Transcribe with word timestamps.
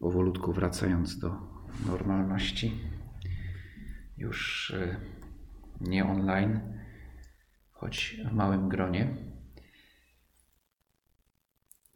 powolutku 0.00 0.52
wracając 0.52 1.18
do 1.18 1.36
normalności. 1.86 2.72
Już 4.16 4.70
e, 4.70 4.96
nie 5.80 6.04
online, 6.04 6.60
choć 7.70 8.20
w 8.30 8.32
małym 8.32 8.68
gronie. 8.68 9.16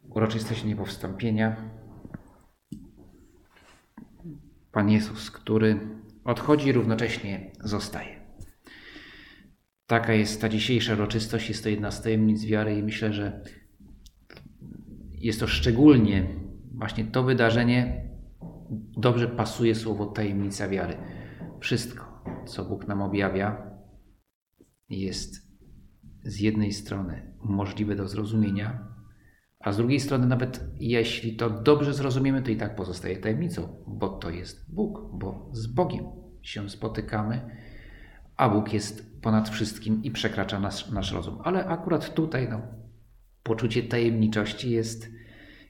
Uroczystość 0.02 0.64
niepowstąpienia. 0.64 1.70
Pan 4.72 4.90
Jezus, 4.90 5.30
który 5.30 5.80
odchodzi 6.24 6.72
równocześnie 6.72 7.52
zostaje. 7.60 8.24
Taka 9.86 10.12
jest 10.12 10.40
ta 10.40 10.48
dzisiejsza 10.48 10.92
uroczystość, 10.92 11.48
jest 11.48 11.62
to 11.62 11.68
jedna 11.68 11.90
z 11.90 12.02
tajemnic 12.02 12.44
wiary 12.44 12.78
i 12.78 12.82
myślę, 12.82 13.12
że 13.12 13.44
jest 15.10 15.40
to 15.40 15.46
szczególnie 15.46 16.43
właśnie 16.78 17.04
to 17.04 17.22
wydarzenie 17.22 18.08
dobrze 18.96 19.28
pasuje 19.28 19.74
słowo 19.74 20.06
tajemnica 20.06 20.68
wiary. 20.68 20.96
Wszystko, 21.60 22.24
co 22.46 22.64
Bóg 22.64 22.88
nam 22.88 23.02
objawia, 23.02 23.70
jest 24.88 25.44
z 26.22 26.40
jednej 26.40 26.72
strony 26.72 27.34
możliwe 27.42 27.96
do 27.96 28.08
zrozumienia, 28.08 28.94
a 29.60 29.72
z 29.72 29.76
drugiej 29.76 30.00
strony, 30.00 30.26
nawet 30.26 30.64
jeśli 30.74 31.36
to 31.36 31.50
dobrze 31.50 31.94
zrozumiemy, 31.94 32.42
to 32.42 32.50
i 32.50 32.56
tak 32.56 32.76
pozostaje 32.76 33.16
tajemnicą, 33.16 33.84
bo 33.86 34.08
to 34.08 34.30
jest 34.30 34.74
Bóg, 34.74 35.00
bo 35.12 35.50
z 35.52 35.66
Bogiem 35.66 36.04
się 36.42 36.70
spotykamy, 36.70 37.56
a 38.36 38.48
Bóg 38.48 38.72
jest 38.72 39.20
ponad 39.22 39.48
wszystkim 39.48 40.02
i 40.02 40.10
przekracza 40.10 40.60
nasz, 40.60 40.90
nasz 40.90 41.12
rozum. 41.12 41.38
Ale 41.44 41.66
akurat 41.66 42.14
tutaj 42.14 42.48
no, 42.50 42.62
poczucie 43.42 43.82
tajemniczości 43.82 44.70
jest, 44.70 45.10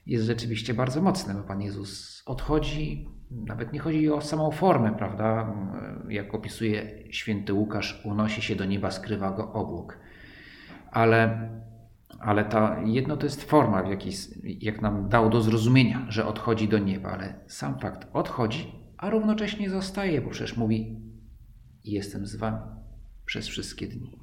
jest 0.05 0.25
rzeczywiście 0.25 0.73
bardzo 0.73 1.01
mocne, 1.01 1.33
bo 1.33 1.43
Pan 1.43 1.61
Jezus 1.61 2.23
odchodzi, 2.25 3.09
nawet 3.31 3.73
nie 3.73 3.79
chodzi 3.79 4.09
o 4.09 4.21
samą 4.21 4.51
formę, 4.51 4.95
prawda? 4.97 5.55
Jak 6.09 6.35
opisuje 6.35 7.03
święty 7.13 7.53
Łukasz, 7.53 8.01
unosi 8.05 8.41
się 8.41 8.55
do 8.55 8.65
nieba, 8.65 8.91
skrywa 8.91 9.31
go 9.31 9.53
obłok. 9.53 9.99
Ale, 10.91 11.49
ale 12.19 12.45
ta, 12.45 12.81
jedno 12.85 13.17
to 13.17 13.25
jest 13.25 13.43
forma, 13.43 13.83
w 13.83 13.89
jaki, 13.89 14.09
jak 14.43 14.81
nam 14.81 15.09
dał 15.09 15.29
do 15.29 15.41
zrozumienia, 15.41 16.05
że 16.09 16.25
odchodzi 16.25 16.67
do 16.67 16.79
nieba, 16.79 17.09
ale 17.09 17.39
sam 17.47 17.79
fakt 17.79 18.07
odchodzi, 18.13 18.71
a 18.97 19.09
równocześnie 19.09 19.69
zostaje, 19.69 20.21
bo 20.21 20.29
przecież 20.29 20.57
mówi: 20.57 21.01
Jestem 21.83 22.25
z 22.25 22.35
wami 22.35 22.57
przez 23.25 23.47
wszystkie 23.47 23.87
dni. 23.87 24.19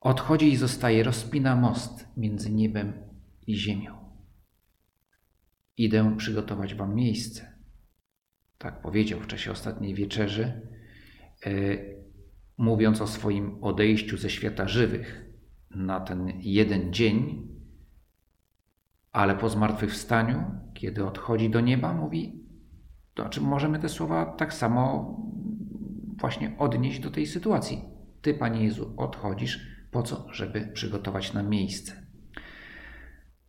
Odchodzi 0.00 0.52
i 0.52 0.56
zostaje, 0.56 1.02
rozpina 1.02 1.56
most 1.56 2.08
między 2.16 2.52
niebem 2.52 3.09
i 3.50 3.56
ziemią. 3.56 3.98
Idę 5.76 6.16
przygotować 6.16 6.74
wam 6.74 6.94
miejsce. 6.94 7.58
Tak 8.58 8.82
powiedział 8.82 9.20
w 9.20 9.26
czasie 9.26 9.50
ostatniej 9.52 9.94
wieczerzy, 9.94 10.68
yy, 11.46 12.04
mówiąc 12.58 13.00
o 13.00 13.06
swoim 13.06 13.64
odejściu 13.64 14.16
ze 14.16 14.30
świata 14.30 14.68
żywych 14.68 15.30
na 15.70 16.00
ten 16.00 16.32
jeden 16.40 16.92
dzień, 16.92 17.48
ale 19.12 19.36
po 19.36 19.48
zmartwychwstaniu, 19.48 20.44
kiedy 20.74 21.06
odchodzi 21.06 21.50
do 21.50 21.60
nieba, 21.60 21.94
mówi, 21.94 22.44
to 23.14 23.22
znaczy 23.22 23.40
możemy 23.40 23.78
te 23.78 23.88
słowa 23.88 24.26
tak 24.26 24.54
samo 24.54 25.16
właśnie 26.16 26.58
odnieść 26.58 27.00
do 27.00 27.10
tej 27.10 27.26
sytuacji. 27.26 27.84
Ty, 28.22 28.34
Panie 28.34 28.64
Jezu, 28.64 28.94
odchodzisz 28.96 29.66
po 29.90 30.02
co? 30.02 30.26
Żeby 30.32 30.70
przygotować 30.72 31.32
nam 31.32 31.48
miejsce. 31.48 31.99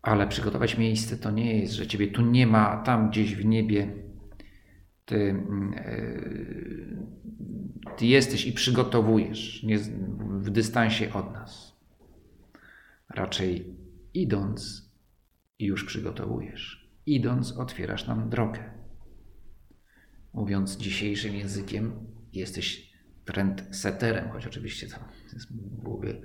Ale 0.01 0.28
przygotować 0.28 0.78
miejsce 0.78 1.17
to 1.17 1.31
nie 1.31 1.59
jest, 1.59 1.73
że 1.73 1.88
Ciebie 1.88 2.07
tu 2.07 2.22
nie 2.22 2.47
ma, 2.47 2.78
tam 2.78 3.09
gdzieś 3.09 3.35
w 3.35 3.45
niebie 3.45 3.94
Ty, 5.06 5.35
yy, 5.85 6.97
ty 7.97 8.06
jesteś 8.06 8.45
i 8.45 8.53
przygotowujesz 8.53 9.63
nie, 9.63 9.79
w 10.39 10.50
dystansie 10.50 11.13
od 11.13 11.34
nas. 11.34 11.75
Raczej 13.09 13.75
idąc, 14.13 14.91
już 15.59 15.84
przygotowujesz. 15.85 16.91
Idąc, 17.06 17.57
otwierasz 17.57 18.07
nam 18.07 18.29
drogę. 18.29 18.59
Mówiąc 20.33 20.78
dzisiejszym 20.78 21.35
językiem, 21.35 21.91
jesteś 22.33 22.91
trendseterem, 23.25 24.29
choć 24.29 24.47
oczywiście 24.47 24.88
to 24.88 24.95
byłoby 25.83 26.22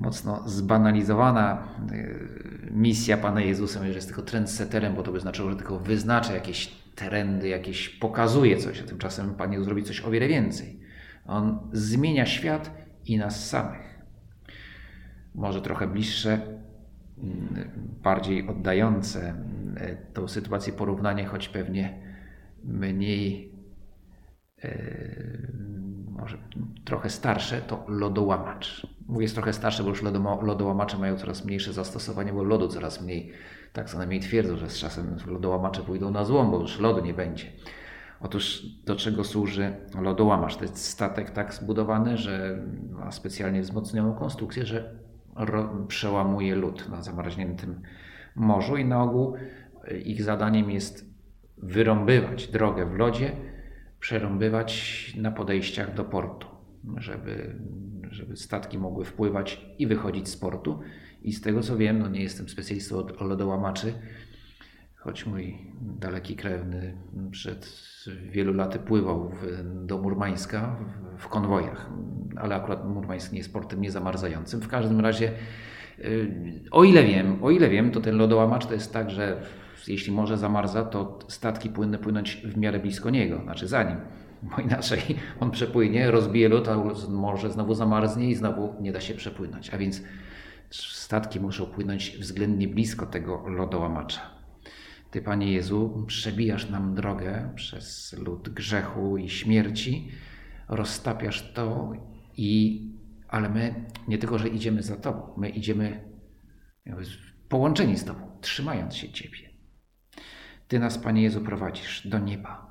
mocno 0.00 0.48
zbanalizowana 0.48 1.68
y, 1.92 2.70
misja 2.70 3.16
Pana 3.16 3.40
Jezusa, 3.40 3.80
że 3.80 3.88
jest 3.88 4.06
tylko 4.06 4.22
trendseterem, 4.22 4.94
bo 4.94 5.02
to 5.02 5.12
by 5.12 5.20
znaczyło, 5.20 5.50
że 5.50 5.56
tylko 5.56 5.78
wyznacza 5.78 6.34
jakieś 6.34 6.66
trendy, 6.94 7.48
jakieś 7.48 7.88
pokazuje 7.88 8.56
coś, 8.56 8.80
a 8.80 8.84
tymczasem 8.84 9.34
Pan 9.34 9.52
Jezus 9.52 9.68
robi 9.68 9.82
coś 9.82 10.00
o 10.00 10.10
wiele 10.10 10.28
więcej. 10.28 10.80
On 11.26 11.70
zmienia 11.72 12.26
świat 12.26 12.70
i 13.04 13.18
nas 13.18 13.48
samych. 13.48 13.98
Może 15.34 15.62
trochę 15.62 15.86
bliższe, 15.86 16.32
mm, 17.18 17.70
bardziej 18.02 18.48
oddające 18.48 19.34
y, 19.80 19.96
tą 20.14 20.28
sytuację 20.28 20.72
porównanie, 20.72 21.24
choć 21.26 21.48
pewnie 21.48 21.98
mniej 22.64 23.58
może 26.10 26.38
trochę 26.84 27.10
starsze, 27.10 27.60
to 27.60 27.84
lodołamacz. 27.88 28.86
Mówię 29.08 29.22
jest 29.22 29.34
trochę 29.34 29.52
starsze, 29.52 29.82
bo 29.82 29.88
już 29.88 30.02
lodołamacze 30.42 30.98
mają 30.98 31.16
coraz 31.16 31.44
mniejsze 31.44 31.72
zastosowanie, 31.72 32.32
bo 32.32 32.42
lodu 32.42 32.68
coraz 32.68 33.02
mniej. 33.02 33.32
Tak 33.72 33.90
co 33.90 33.98
najmniej 33.98 34.20
twierdzą, 34.20 34.56
że 34.56 34.70
z 34.70 34.78
czasem 34.78 35.16
lodołamacze 35.26 35.82
pójdą 35.82 36.10
na 36.10 36.24
złom, 36.24 36.50
bo 36.50 36.60
już 36.60 36.80
lodu 36.80 37.04
nie 37.04 37.14
będzie. 37.14 37.44
Otóż 38.20 38.62
do 38.84 38.96
czego 38.96 39.24
służy 39.24 39.76
lodołamacz? 40.02 40.56
To 40.56 40.62
jest 40.62 40.84
statek 40.84 41.30
tak 41.30 41.54
zbudowany, 41.54 42.16
że 42.16 42.62
ma 42.90 43.12
specjalnie 43.12 43.62
wzmocnioną 43.62 44.14
konstrukcję, 44.14 44.66
że 44.66 44.94
przełamuje 45.88 46.54
lód 46.54 46.88
na 46.88 47.02
zamarzniętym 47.02 47.82
morzu 48.34 48.76
i 48.76 48.84
na 48.84 49.02
ogół 49.02 49.34
ich 50.04 50.22
zadaniem 50.22 50.70
jest 50.70 51.08
wyrąbywać 51.58 52.48
drogę 52.48 52.86
w 52.86 52.94
lodzie, 52.94 53.32
przerąbywać 54.00 55.14
na 55.16 55.30
podejściach 55.30 55.94
do 55.94 56.04
portu, 56.04 56.46
żeby, 56.96 57.56
żeby 58.18 58.36
statki 58.36 58.78
mogły 58.78 59.04
wpływać 59.04 59.66
i 59.78 59.86
wychodzić 59.86 60.28
z 60.28 60.36
portu. 60.36 60.80
I 61.22 61.32
z 61.32 61.40
tego 61.40 61.62
co 61.62 61.76
wiem, 61.76 61.98
no 61.98 62.08
nie 62.08 62.22
jestem 62.22 62.48
specjalistą 62.48 62.98
od 62.98 63.20
lodołamaczy, 63.20 63.94
choć 64.96 65.26
mój 65.26 65.58
daleki 65.80 66.36
krewny 66.36 66.94
przed 67.30 67.88
wielu 68.30 68.52
laty 68.52 68.78
pływał 68.78 69.28
w, 69.28 69.46
do 69.86 69.98
Murmańska 69.98 70.76
w, 71.16 71.22
w, 71.22 71.28
konwojach, 71.28 71.90
ale 72.36 72.54
akurat 72.54 72.88
Murmańsk 72.88 73.32
nie 73.32 73.38
jest 73.38 73.52
portem 73.52 73.80
niezamarzającym. 73.80 74.60
W 74.60 74.68
każdym 74.68 75.00
razie, 75.00 75.32
y, 75.98 76.62
o 76.70 76.84
ile 76.84 77.04
wiem, 77.04 77.44
o 77.44 77.50
ile 77.50 77.68
wiem, 77.68 77.90
to 77.90 78.00
ten 78.00 78.16
lodołamacz 78.16 78.66
to 78.66 78.74
jest 78.74 78.92
tak, 78.92 79.10
że 79.10 79.42
jeśli 79.88 80.12
morze 80.12 80.36
zamarza, 80.36 80.84
to 80.84 81.18
statki 81.28 81.68
powinny 81.68 81.98
płynąć 81.98 82.42
w 82.44 82.56
miarę 82.56 82.78
blisko 82.78 83.10
niego, 83.10 83.40
znaczy 83.42 83.66
za 83.66 83.82
nim, 83.82 83.96
bo 84.42 84.62
inaczej 84.62 85.00
on 85.40 85.50
przepłynie, 85.50 86.10
rozbije 86.10 86.48
lód, 86.48 86.68
a 86.68 86.76
morze 87.08 87.50
znowu 87.50 87.74
zamarznie 87.74 88.30
i 88.30 88.34
znowu 88.34 88.74
nie 88.80 88.92
da 88.92 89.00
się 89.00 89.14
przepłynąć. 89.14 89.74
A 89.74 89.78
więc 89.78 90.02
statki 90.70 91.40
muszą 91.40 91.66
płynąć 91.66 92.16
względnie 92.18 92.68
blisko 92.68 93.06
tego 93.06 93.48
lodołamacza. 93.48 94.20
Ty, 95.10 95.22
Panie 95.22 95.52
Jezu, 95.52 96.04
przebijasz 96.06 96.70
nam 96.70 96.94
drogę 96.94 97.52
przez 97.54 98.12
lód 98.18 98.48
grzechu 98.48 99.16
i 99.16 99.28
śmierci, 99.28 100.08
roztapiasz 100.68 101.52
to 101.52 101.92
i 102.36 102.82
ale 103.28 103.48
my 103.48 103.84
nie 104.08 104.18
tylko, 104.18 104.38
że 104.38 104.48
idziemy 104.48 104.82
za 104.82 104.96
Tobą, 104.96 105.34
my 105.36 105.48
idziemy 105.48 106.04
połączeni 107.48 107.96
z 107.96 108.04
Tobą, 108.04 108.38
trzymając 108.40 108.96
się 108.96 109.08
Ciebie. 109.08 109.38
Ty 110.68 110.78
nas, 110.78 110.98
Panie 110.98 111.22
Jezu, 111.22 111.40
prowadzisz 111.40 112.08
do 112.08 112.18
nieba. 112.18 112.67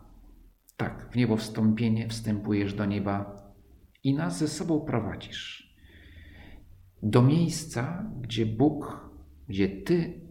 Tak, 0.77 1.09
w 1.11 1.15
niebo 1.15 1.37
wstąpienie 1.37 2.07
wstępujesz 2.07 2.73
do 2.73 2.85
nieba 2.85 3.43
i 4.03 4.13
nas 4.13 4.37
ze 4.37 4.47
sobą 4.47 4.81
prowadzisz. 4.81 5.75
Do 7.03 7.21
miejsca, 7.21 8.11
gdzie 8.21 8.45
Bóg, 8.45 9.09
gdzie 9.47 9.69
Ty 9.69 10.21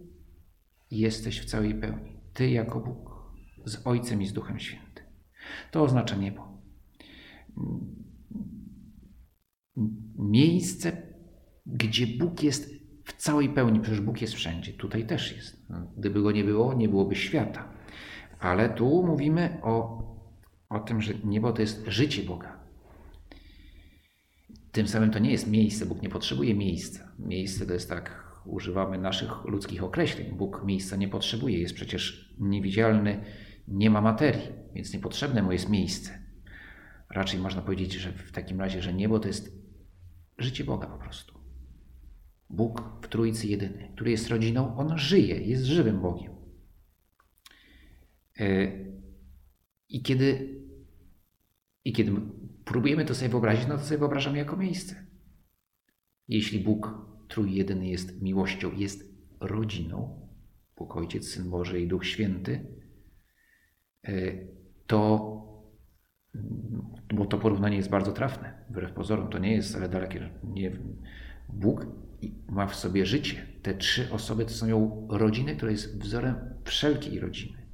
jesteś 0.91 1.41
w 1.41 1.45
całej 1.45 1.75
pełni. 1.75 2.21
Ty 2.35 2.51
jako 2.51 2.81
Bóg. 2.81 3.17
z 3.65 3.87
Ojcem 3.87 4.23
i 4.23 4.27
z 4.27 4.33
Duchem 4.33 4.59
Świętym. 4.59 5.05
To 5.71 5.83
oznacza 5.83 6.17
niebo. 6.17 6.63
Miejsce, 10.19 11.03
gdzie 11.67 12.07
Bóg 12.07 12.43
jest 12.43 12.71
w 13.05 13.13
całej 13.13 13.49
pełni, 13.49 13.81
przecież 13.81 14.01
Bóg 14.01 14.21
jest 14.21 14.35
wszędzie. 14.35 14.73
Tutaj 14.73 15.07
też 15.07 15.37
jest. 15.37 15.67
Gdyby 15.97 16.23
go 16.23 16.33
nie 16.33 16.45
było, 16.45 16.75
nie 16.75 16.89
byłoby 16.89 17.15
świata. 17.15 17.73
Ale 18.41 18.69
tu 18.69 19.07
mówimy 19.07 19.59
o, 19.63 20.03
o 20.69 20.81
tym, 20.81 21.03
że 21.03 21.15
niebo 21.25 21.53
to 21.53 21.63
jest 21.63 21.85
życie 21.87 22.23
Boga. 22.23 22.67
Tym 24.73 24.89
samym 24.89 25.11
to 25.11 25.19
nie 25.19 25.31
jest 25.31 25.51
miejsce. 25.51 25.87
Bóg 25.87 26.03
nie 26.03 26.09
potrzebuje 26.09 26.55
miejsca. 26.55 27.13
Miejsce 27.19 27.67
to 27.67 27.73
jest 27.73 27.89
tak, 27.89 28.27
używamy 28.45 28.99
naszych 28.99 29.45
ludzkich 29.45 29.85
określeń. 29.85 30.33
Bóg 30.33 30.63
miejsca 30.65 30.97
nie 30.97 31.09
potrzebuje. 31.09 31.59
Jest 31.59 31.75
przecież 31.75 32.35
niewidzialny, 32.39 33.25
nie 33.69 33.91
ma 33.91 34.01
materii, 34.01 34.49
więc 34.75 34.95
niepotrzebne 34.95 35.43
mu 35.43 35.53
jest 35.53 35.69
miejsce. 35.69 36.27
Raczej 37.11 37.41
można 37.41 37.63
powiedzieć, 37.63 37.93
że 37.93 38.13
w 38.13 38.33
takim 38.33 38.61
razie, 38.61 38.83
że 38.83 38.95
niebo 38.95 39.19
to 39.19 39.29
jest 39.29 39.53
życie 40.39 40.65
Boga 40.65 40.87
po 40.87 40.99
prostu. 40.99 41.41
Bóg 42.51 42.83
w 43.03 43.09
Trójcy 43.09 43.49
jedyny, 43.49 43.93
który 43.95 44.11
jest 44.11 44.29
rodziną, 44.29 44.77
on 44.77 44.99
żyje, 44.99 45.41
jest 45.41 45.65
żywym 45.65 46.01
Bogiem. 46.01 46.33
I 49.89 50.03
kiedy, 50.03 50.61
I 51.85 51.93
kiedy 51.93 52.13
próbujemy 52.65 53.05
to 53.05 53.15
sobie 53.15 53.29
wyobrazić, 53.29 53.67
no 53.69 53.77
to 53.77 53.85
sobie 53.85 53.99
wyobrażamy 53.99 54.39
jako 54.39 54.57
miejsce. 54.57 55.07
Jeśli 56.29 56.61
Bóg 56.61 57.07
Trójjedyny 57.29 57.89
jest 57.89 58.23
miłością, 58.23 58.73
jest 58.73 59.17
rodziną, 59.41 60.29
Bóg 60.77 60.97
Ojciec, 60.97 61.29
Syn 61.29 61.51
Boży 61.51 61.81
i 61.81 61.89
Duch 61.89 62.07
Święty, 62.07 62.67
e, 64.05 64.13
to, 64.87 64.97
bo 67.15 67.27
to 67.27 67.39
porównanie 67.39 67.77
jest 67.77 67.91
bardzo 67.91 68.13
trafne, 68.13 68.65
wbrew 68.71 68.93
pozorom, 68.93 69.31
to 69.31 69.39
nie 69.39 69.53
jest 69.53 69.69
wcale 69.69 69.89
dalekie. 69.89 70.31
Nie, 70.45 70.79
Bóg 71.49 71.87
ma 72.49 72.67
w 72.67 72.77
sobie 72.77 73.07
życie. 73.07 73.47
Te 73.63 73.75
trzy 73.75 74.13
osoby 74.13 74.45
to 74.45 74.51
są 74.51 75.07
rodziny, 75.11 75.57
która 75.57 75.71
jest 75.71 75.99
wzorem 75.99 76.37
wszelkiej 76.65 77.21
rodziny. 77.21 77.67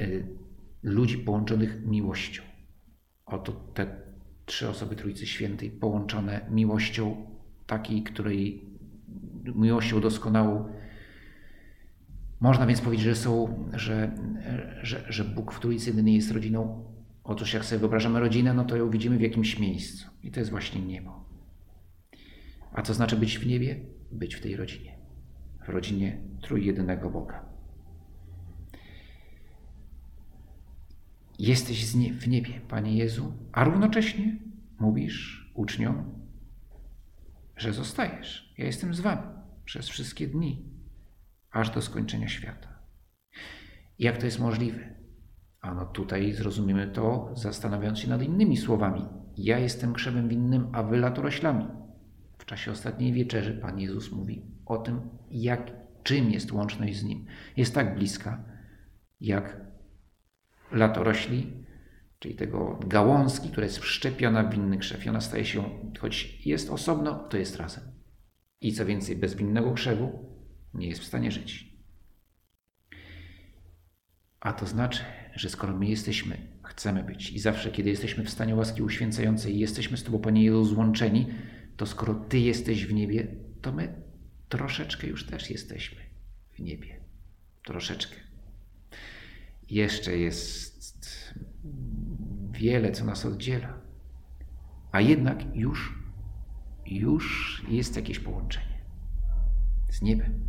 Y, 0.00 0.26
ludzi 0.82 1.18
połączonych 1.18 1.86
miłością. 1.86 2.42
Oto 3.26 3.52
te 3.52 3.86
trzy 4.46 4.68
osoby 4.68 4.96
Trójcy 4.96 5.26
Świętej 5.26 5.70
połączone 5.70 6.46
miłością 6.50 7.26
takiej, 7.66 8.02
której 8.02 8.64
miłością 9.54 10.00
doskonałą. 10.00 10.68
Można 12.40 12.66
więc 12.66 12.80
powiedzieć, 12.80 13.06
że 13.06 13.14
są, 13.14 13.64
że, 13.72 14.18
że, 14.82 15.04
że 15.08 15.24
Bóg 15.24 15.52
w 15.52 15.60
Trójcy 15.60 15.90
jedyny 15.90 16.10
jest 16.10 16.30
rodziną. 16.30 16.84
Otóż 17.24 17.54
jak 17.54 17.64
sobie 17.64 17.78
wyobrażamy 17.78 18.20
rodzinę, 18.20 18.54
no 18.54 18.64
to 18.64 18.76
ją 18.76 18.90
widzimy 18.90 19.18
w 19.18 19.20
jakimś 19.20 19.58
miejscu. 19.58 20.08
I 20.22 20.30
to 20.30 20.40
jest 20.40 20.50
właśnie 20.50 20.82
niebo. 20.82 21.24
A 22.72 22.82
co 22.82 22.94
znaczy 22.94 23.16
być 23.16 23.38
w 23.38 23.46
niebie? 23.46 23.80
Być 24.12 24.34
w 24.34 24.40
tej 24.40 24.56
rodzinie. 24.56 24.98
W 25.66 25.68
rodzinie 25.68 26.18
trójjedynego 26.40 27.10
Boga. 27.10 27.53
Jesteś 31.38 31.92
w 31.94 32.28
niebie, 32.28 32.60
Panie 32.68 32.96
Jezu, 32.96 33.32
a 33.52 33.64
równocześnie 33.64 34.38
mówisz 34.78 35.50
uczniom, 35.54 36.26
że 37.56 37.72
zostajesz. 37.72 38.54
Ja 38.58 38.64
jestem 38.64 38.94
z 38.94 39.00
Wami 39.00 39.22
przez 39.64 39.88
wszystkie 39.88 40.26
dni, 40.26 40.64
aż 41.50 41.70
do 41.70 41.82
skończenia 41.82 42.28
świata. 42.28 42.68
Jak 43.98 44.18
to 44.18 44.26
jest 44.26 44.40
możliwe? 44.40 44.94
Ano 45.60 45.86
tutaj 45.86 46.32
zrozumiemy 46.32 46.86
to, 46.86 47.30
zastanawiając 47.36 47.98
się 47.98 48.08
nad 48.08 48.22
innymi 48.22 48.56
słowami. 48.56 49.06
Ja 49.36 49.58
jestem 49.58 49.92
krzewem 49.92 50.28
winnym, 50.28 50.68
a 50.72 50.82
wy 50.82 50.96
latoroślami. 50.96 51.66
W 52.38 52.44
czasie 52.44 52.70
ostatniej 52.70 53.12
wieczerzy 53.12 53.54
Pan 53.54 53.80
Jezus 53.80 54.12
mówi 54.12 54.42
o 54.66 54.78
tym, 54.78 55.00
jak, 55.30 55.72
czym 56.02 56.30
jest 56.30 56.52
łączność 56.52 56.96
z 56.96 57.04
Nim. 57.04 57.26
Jest 57.56 57.74
tak 57.74 57.94
bliska, 57.94 58.44
jak 59.20 59.60
latorośli, 60.72 61.64
czyli 62.18 62.34
tego 62.34 62.80
gałązki, 62.86 63.50
która 63.50 63.64
jest 63.64 63.78
wszczepiona 63.78 64.42
w 64.42 64.50
winny 64.50 64.78
krzew. 64.78 65.06
I 65.06 65.08
ona 65.08 65.20
staje 65.20 65.44
się, 65.44 65.64
choć 66.00 66.46
jest 66.46 66.70
osobno, 66.70 67.28
to 67.28 67.36
jest 67.36 67.56
razem. 67.56 67.84
I 68.60 68.72
co 68.72 68.86
więcej, 68.86 69.16
bez 69.16 69.34
winnego 69.34 69.72
krzewu 69.72 70.34
nie 70.74 70.88
jest 70.88 71.00
w 71.00 71.06
stanie 71.06 71.30
żyć. 71.30 71.74
A 74.40 74.52
to 74.52 74.66
znaczy, 74.66 75.02
że 75.34 75.48
skoro 75.48 75.76
my 75.76 75.86
jesteśmy, 75.86 76.36
chcemy 76.64 77.02
być 77.02 77.30
i 77.30 77.38
zawsze, 77.38 77.70
kiedy 77.70 77.90
jesteśmy 77.90 78.24
w 78.24 78.30
stanie 78.30 78.54
łaski 78.54 78.82
uświęcającej 78.82 79.54
i 79.54 79.58
jesteśmy 79.58 79.96
z 79.96 80.04
Tobą, 80.04 80.18
Panie 80.18 80.44
Jezu, 80.44 80.64
złączeni, 80.64 81.26
to 81.76 81.86
skoro 81.86 82.14
Ty 82.14 82.38
jesteś 82.38 82.86
w 82.86 82.92
niebie, 82.92 83.26
to 83.62 83.72
my 83.72 84.02
troszeczkę 84.48 85.06
już 85.06 85.26
też 85.26 85.50
jesteśmy 85.50 86.00
w 86.52 86.60
niebie. 86.60 87.00
Troszeczkę. 87.64 88.23
Jeszcze 89.70 90.16
jest 90.16 91.34
wiele, 92.50 92.92
co 92.92 93.04
nas 93.04 93.26
oddziela. 93.26 93.80
A 94.92 95.00
jednak 95.00 95.56
już, 95.56 95.98
już 96.86 97.64
jest 97.68 97.96
jakieś 97.96 98.18
połączenie 98.18 98.84
z 99.90 100.02
niebem, 100.02 100.48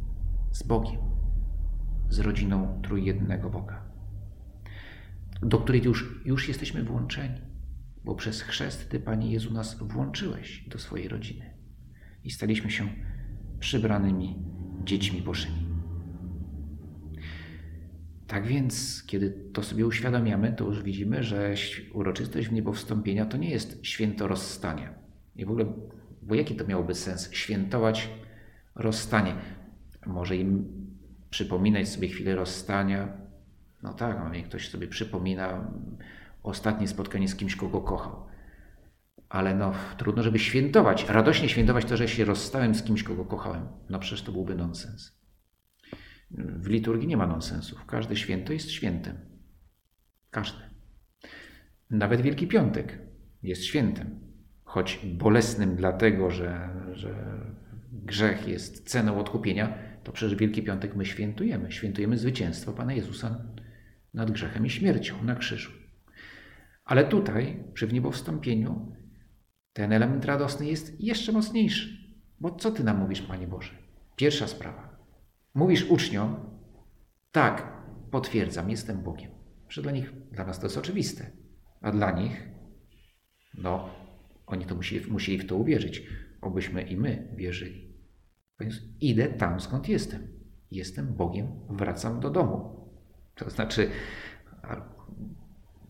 z 0.52 0.64
Bogiem, 0.64 1.02
z 2.10 2.20
rodziną 2.20 2.82
trójjednego 2.82 3.50
Boga, 3.50 3.86
do 5.42 5.60
której 5.60 5.84
już, 5.84 6.22
już 6.26 6.48
jesteśmy 6.48 6.84
włączeni 6.84 7.56
bo 8.06 8.16
przez 8.16 8.42
chrzest 8.42 8.90
Ty, 8.90 9.00
Panie 9.00 9.32
Jezu, 9.32 9.54
nas 9.54 9.78
włączyłeś 9.84 10.66
do 10.68 10.80
swojej 10.80 11.08
rodziny 11.08 11.54
i 12.24 12.32
staliśmy 12.32 12.72
się 12.72 12.90
przybranymi 13.60 14.36
dziećmi 14.84 15.22
Bożymi. 15.22 15.65
Tak 18.28 18.48
więc, 18.48 19.04
kiedy 19.08 19.30
to 19.54 19.64
sobie 19.64 19.86
uświadamiamy, 19.86 20.54
to 20.54 20.66
już 20.66 20.84
widzimy, 20.84 21.24
że 21.24 21.54
uroczystość 21.94 22.48
w 22.48 22.52
niebo 22.52 22.74
wstąpienia 22.74 23.26
to 23.26 23.38
nie 23.38 23.50
jest 23.50 23.86
święto 23.86 24.28
rozstania. 24.28 24.94
I 25.36 25.46
w 25.46 25.50
ogóle, 25.50 25.66
bo 26.22 26.36
jaki 26.36 26.56
to 26.56 26.68
miałoby 26.68 26.96
sens? 26.96 27.32
Świętować 27.32 28.10
rozstanie. 28.76 29.36
Może 30.06 30.38
im 30.38 30.66
przypominać 31.30 31.90
sobie 31.90 32.08
chwilę 32.08 32.36
rozstania. 32.36 33.18
No 33.84 33.94
tak, 33.94 34.20
no, 34.20 34.30
niech 34.30 34.46
ktoś 34.46 34.70
sobie 34.70 34.88
przypomina 34.88 35.72
ostatnie 36.44 36.88
spotkanie 36.88 37.28
z 37.28 37.36
kimś, 37.36 37.56
kogo 37.56 37.82
kochał. 37.82 38.26
Ale 39.30 39.56
no, 39.56 39.74
trudno, 39.98 40.24
żeby 40.24 40.40
świętować, 40.40 41.10
radośnie 41.10 41.50
świętować 41.50 41.86
to, 41.86 41.98
że 41.98 42.08
się 42.08 42.26
rozstałem 42.26 42.76
z 42.76 42.84
kimś, 42.84 43.04
kogo 43.04 43.26
kochałem. 43.26 43.68
No 43.90 44.00
przecież 44.00 44.22
to 44.22 44.32
byłby 44.32 44.56
nonsens. 44.56 45.16
W 46.38 46.68
liturgii 46.68 47.08
nie 47.08 47.18
ma 47.18 47.28
nonsensów. 47.28 47.86
Każde 47.86 48.16
święto 48.16 48.54
jest 48.54 48.72
świętem. 48.72 49.18
Każde. 50.32 50.70
Nawet 51.90 52.22
Wielki 52.22 52.48
Piątek 52.48 53.00
jest 53.44 53.64
świętem. 53.64 54.20
Choć 54.64 55.00
bolesnym 55.06 55.76
dlatego, 55.76 56.32
że, 56.32 56.70
że 56.94 57.42
grzech 57.92 58.48
jest 58.48 58.90
ceną 58.90 59.20
odkupienia, 59.20 59.78
to 60.04 60.12
przecież 60.12 60.36
Wielki 60.36 60.64
Piątek 60.64 60.96
my 60.96 61.06
świętujemy. 61.06 61.72
Świętujemy 61.72 62.18
zwycięstwo 62.18 62.74
Pana 62.74 62.94
Jezusa 62.94 63.46
nad 64.14 64.32
grzechem 64.32 64.66
i 64.66 64.70
śmiercią 64.70 65.24
na 65.24 65.36
krzyżu. 65.36 65.72
Ale 66.86 67.04
tutaj, 67.04 67.64
przy 67.74 67.88
wniebowstąpieniu, 67.88 68.96
ten 69.74 69.94
element 69.94 70.26
radosny 70.26 70.66
jest 70.66 71.02
jeszcze 71.02 71.32
mocniejszy. 71.32 71.98
Bo 72.40 72.52
co 72.52 72.72
ty 72.72 72.84
nam 72.84 72.98
mówisz, 72.98 73.22
Panie 73.22 73.48
Boże? 73.48 73.72
Pierwsza 74.16 74.48
sprawa. 74.48 74.95
Mówisz 75.56 75.90
uczniom, 75.90 76.36
tak, 77.32 77.82
potwierdzam, 78.12 78.70
jestem 78.70 79.04
Bogiem. 79.04 79.32
Że 79.70 79.82
dla 79.82 79.92
nich, 79.92 80.14
dla 80.32 80.46
nas 80.46 80.60
to 80.60 80.66
jest 80.66 80.78
oczywiste. 80.78 81.32
A 81.82 81.92
dla 81.92 82.12
nich, 82.12 82.50
no, 83.58 83.90
oni 84.46 84.66
to 84.66 84.76
musieli, 84.76 85.12
musieli 85.12 85.38
w 85.38 85.48
to 85.48 85.56
uwierzyć. 85.56 86.04
Obyśmy 86.42 86.82
i 86.82 86.98
my 86.98 87.34
wierzyli. 87.36 87.96
Więc 88.60 88.82
idę 89.02 89.28
tam, 89.28 89.60
skąd 89.60 89.90
jestem. 89.90 90.28
Jestem 90.72 91.14
Bogiem, 91.14 91.48
wracam 91.70 92.20
do 92.20 92.30
domu. 92.30 92.90
To 93.36 93.50
znaczy, 93.50 93.90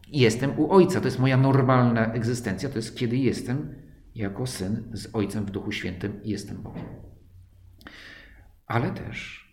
jestem 0.08 0.60
u 0.60 0.72
Ojca. 0.72 1.00
To 1.00 1.08
jest 1.08 1.20
moja 1.20 1.38
normalna 1.38 2.14
egzystencja. 2.14 2.70
To 2.70 2.76
jest 2.76 2.98
kiedy 2.98 3.18
jestem 3.18 3.76
jako 4.16 4.48
syn 4.48 4.90
z 4.94 5.16
Ojcem 5.16 5.46
w 5.46 5.52
Duchu 5.52 5.72
Świętym 5.72 6.20
jestem 6.24 6.62
Bogiem. 6.62 6.86
Ale 8.68 8.92
też 8.92 9.45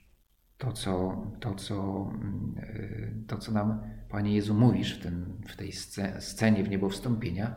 to, 0.62 0.72
co, 0.72 1.22
to, 1.40 1.54
co, 1.54 2.10
mm, 2.14 3.24
to, 3.28 3.38
co 3.38 3.52
nam, 3.52 3.80
Panie 4.10 4.34
Jezu, 4.34 4.54
mówisz 4.54 4.98
w, 4.98 5.02
tym, 5.02 5.40
w 5.48 5.56
tej 5.56 5.72
scenie 6.18 6.64
w 6.64 6.68
niebo 6.68 6.88
wstąpienia, 6.88 7.54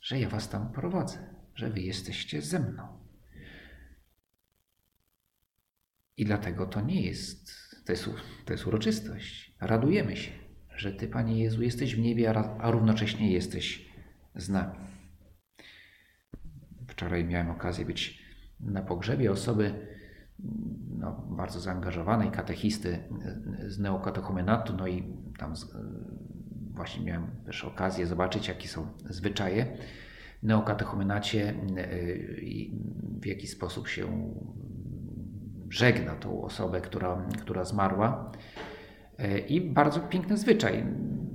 że 0.00 0.20
ja 0.20 0.28
was 0.28 0.48
tam 0.48 0.72
prowadzę, 0.72 1.18
że 1.54 1.70
wy 1.70 1.80
jesteście 1.80 2.42
ze 2.42 2.58
mną. 2.58 2.82
I 6.16 6.24
dlatego 6.24 6.66
to 6.66 6.80
nie 6.80 7.02
jest 7.02 7.66
to 7.86 7.92
jest, 7.92 8.08
to 8.44 8.52
jest 8.52 8.66
uroczystość. 8.66 9.56
Radujemy 9.60 10.16
się, 10.16 10.30
że 10.76 10.92
Ty, 10.92 11.08
Panie 11.08 11.42
Jezu, 11.42 11.62
jesteś 11.62 11.96
w 11.96 11.98
niebie, 11.98 12.30
a, 12.30 12.58
a 12.58 12.70
równocześnie 12.70 13.32
jesteś 13.32 13.88
z 14.34 14.48
nami. 14.48 14.78
Wczoraj 16.88 17.24
miałem 17.24 17.50
okazję 17.50 17.84
być 17.84 18.22
na 18.60 18.82
pogrzebie 18.82 19.32
osoby 19.32 19.95
no, 20.98 21.26
bardzo 21.30 21.60
zaangażowanej, 21.60 22.30
katechisty 22.30 22.98
z 23.66 23.78
neokatechumenatu, 23.78 24.72
no 24.76 24.86
i 24.86 25.16
tam 25.38 25.56
z, 25.56 25.76
właśnie 26.70 27.04
miałem 27.04 27.26
też 27.46 27.64
okazję 27.64 28.06
zobaczyć, 28.06 28.48
jakie 28.48 28.68
są 28.68 28.86
zwyczaje 29.04 29.76
neokatechumenacie 30.42 31.54
i 32.42 32.78
w 33.20 33.26
jaki 33.26 33.46
sposób 33.46 33.88
się 33.88 34.34
żegna 35.70 36.14
tą 36.14 36.42
osobę, 36.42 36.80
która, 36.80 37.28
która 37.38 37.64
zmarła. 37.64 38.32
Y, 39.20 39.38
I 39.38 39.60
bardzo 39.60 40.00
piękny 40.00 40.36
zwyczaj, 40.36 40.86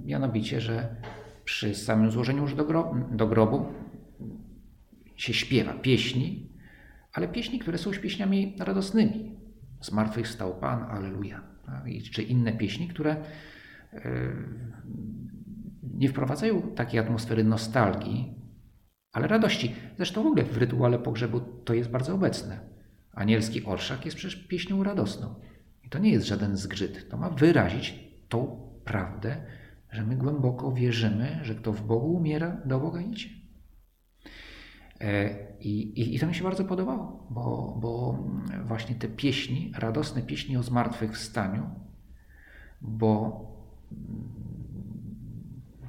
mianowicie, 0.06 0.62
że 0.62 0.96
przy 1.44 1.76
samym 1.76 2.12
złożeniu 2.12 2.42
już 2.42 2.56
do, 2.56 2.66
gro, 2.66 2.96
do 3.12 3.28
grobu 3.28 3.66
się 5.16 5.34
śpiewa 5.34 5.74
pieśni, 5.74 6.51
ale 7.14 7.28
pieśni, 7.28 7.60
które 7.60 7.78
są 7.78 7.92
pieśniami 7.92 8.56
radosnymi. 8.60 9.36
Zmartwychwstał 9.82 10.60
Pan, 10.60 10.84
Aleluja. 10.84 11.44
Czy 12.12 12.24
inne 12.24 12.54
pieśni, 12.54 12.88
które 12.88 13.16
y, 13.16 14.00
nie 15.84 16.10
wprowadzają 16.10 16.62
takiej 16.62 17.00
atmosfery 17.00 17.44
nostalgii, 17.44 18.36
ale 19.12 19.28
radości. 19.28 19.76
Zresztą 19.98 20.24
w 20.24 20.26
ogóle 20.26 20.44
w 20.44 20.58
rytuale 20.58 21.00
pogrzebu 21.00 21.40
to 21.40 21.74
jest 21.74 21.90
bardzo 21.90 22.16
obecne. 22.16 22.60
Anielski 23.14 23.66
orszak 23.66 24.06
jest 24.06 24.18
przecież 24.18 24.48
pieśnią 24.48 24.84
radosną. 24.84 25.36
I 25.84 25.90
to 25.90 26.00
nie 26.00 26.12
jest 26.12 26.28
żaden 26.28 26.58
zgrzyt. 26.58 27.10
To 27.10 27.18
ma 27.18 27.30
wyrazić 27.30 28.00
tą 28.30 28.70
prawdę, 28.86 29.38
że 29.92 30.04
my 30.04 30.16
głęboko 30.16 30.72
wierzymy, 30.72 31.40
że 31.44 31.56
kto 31.56 31.74
w 31.74 31.82
Bogu 31.82 32.14
umiera, 32.14 32.62
do 32.66 32.80
Boga 32.80 33.02
idzie. 33.02 33.41
E, 35.02 35.36
I, 35.60 36.00
i, 36.00 36.16
I, 36.16 36.20
to 36.20 36.28
mi 36.28 36.36
się 36.36 36.44
bardzo 36.44 36.66
podobało, 36.66 37.28
bo, 37.30 37.78
bo 37.82 38.20
właśnie 38.66 38.96
te 38.96 39.08
pieśni, 39.08 39.72
radosne 39.78 40.22
pieśni 40.22 40.58
o 40.58 40.64
zmartwychwstaniu, 40.64 41.70
bo 42.82 43.42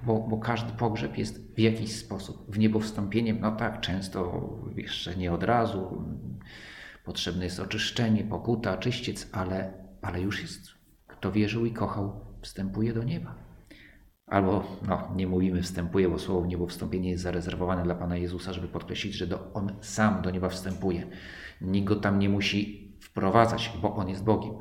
bo, 0.07 0.21
bo 0.21 0.39
każdy 0.39 0.73
pogrzeb 0.73 1.19
jest 1.19 1.55
w 1.55 1.59
jakiś 1.59 1.97
sposób 1.97 2.55
w 2.55 2.59
niebo 2.59 2.81
wstąpieniem. 2.81 3.41
No 3.41 3.53
tak, 3.53 3.81
często 3.81 4.49
jeszcze 4.77 5.17
nie 5.17 5.33
od 5.33 5.43
razu. 5.43 6.05
Potrzebne 7.05 7.45
jest 7.45 7.61
oczyszczenie, 7.61 8.25
pokuta, 8.25 8.77
czyściec, 8.77 9.29
ale, 9.33 9.73
ale 10.03 10.21
już 10.21 10.43
jest. 10.43 10.69
Kto 11.07 11.33
wierzył 11.33 11.67
i 11.67 11.73
kochał, 11.73 12.21
wstępuje 12.41 12.93
do 12.93 13.03
nieba. 13.03 13.35
Albo, 14.33 14.65
no, 14.89 15.09
nie 15.17 15.27
mówimy 15.27 15.63
wstępuje, 15.63 16.09
bo 16.09 16.19
słowo 16.19 16.47
niebo 16.47 16.67
wstąpienie 16.67 17.11
jest 17.11 17.23
zarezerwowane 17.23 17.83
dla 17.83 17.95
Pana 17.95 18.17
Jezusa, 18.17 18.53
żeby 18.53 18.69
podkreślić, 18.69 19.15
że 19.15 19.27
do, 19.27 19.53
On 19.55 19.73
sam 19.81 20.23
do 20.23 20.31
nieba 20.31 20.49
wstępuje. 20.49 21.07
Nikt 21.61 21.87
go 21.87 21.97
tam 21.97 22.19
nie 22.19 22.29
musi 22.29 22.93
wprowadzać, 23.01 23.73
bo 23.83 23.97
On 23.97 24.09
jest 24.09 24.25
Bogiem. 24.25 24.53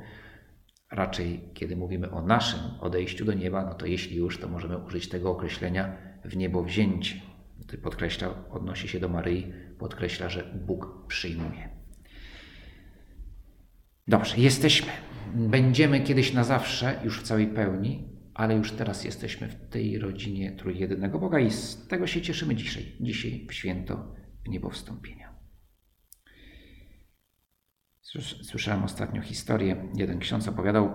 Raczej, 0.92 1.50
kiedy 1.54 1.76
mówimy 1.76 2.12
o 2.12 2.22
naszym 2.22 2.60
odejściu 2.80 3.26
do 3.26 3.34
nieba, 3.34 3.66
no 3.66 3.74
to 3.74 3.86
jeśli 3.86 4.18
już, 4.18 4.40
to 4.40 4.48
możemy 4.48 4.78
użyć 4.78 5.10
tego 5.10 5.32
określenia 5.32 5.98
w 6.26 6.38
niebo 6.38 6.64
wzięcie. 6.64 7.16
To 7.68 7.78
podkreśla, 7.78 8.34
odnosi 8.50 8.88
się 8.88 9.00
do 9.00 9.10
Maryi, 9.10 9.54
podkreśla, 9.80 10.30
że 10.30 10.44
Bóg 10.66 11.06
przyjmuje. 11.08 11.70
Dobrze, 14.08 14.38
jesteśmy. 14.38 14.92
Będziemy 15.34 16.00
kiedyś 16.00 16.34
na 16.34 16.44
zawsze, 16.44 17.00
już 17.04 17.20
w 17.20 17.24
całej 17.24 17.48
pełni, 17.48 18.11
ale 18.34 18.56
już 18.56 18.72
teraz 18.72 19.04
jesteśmy 19.04 19.48
w 19.48 19.70
tej 19.70 20.00
rodzinie 20.00 20.52
trójjedynego 20.52 21.20
Boga 21.20 21.40
i 21.40 21.52
z 21.52 21.88
tego 21.88 22.08
się 22.08 22.22
cieszymy 22.22 22.56
dzisiaj, 22.56 22.96
dzisiaj 23.00 23.48
w 23.50 23.54
święto 23.54 24.16
w 24.46 24.50
niebo 24.50 24.70
wstąpienia. 24.70 25.32
Słyszałem 28.44 28.84
ostatnio 28.84 29.22
historię, 29.22 29.90
jeden 29.96 30.20
ksiądz 30.20 30.48
opowiadał 30.48 30.90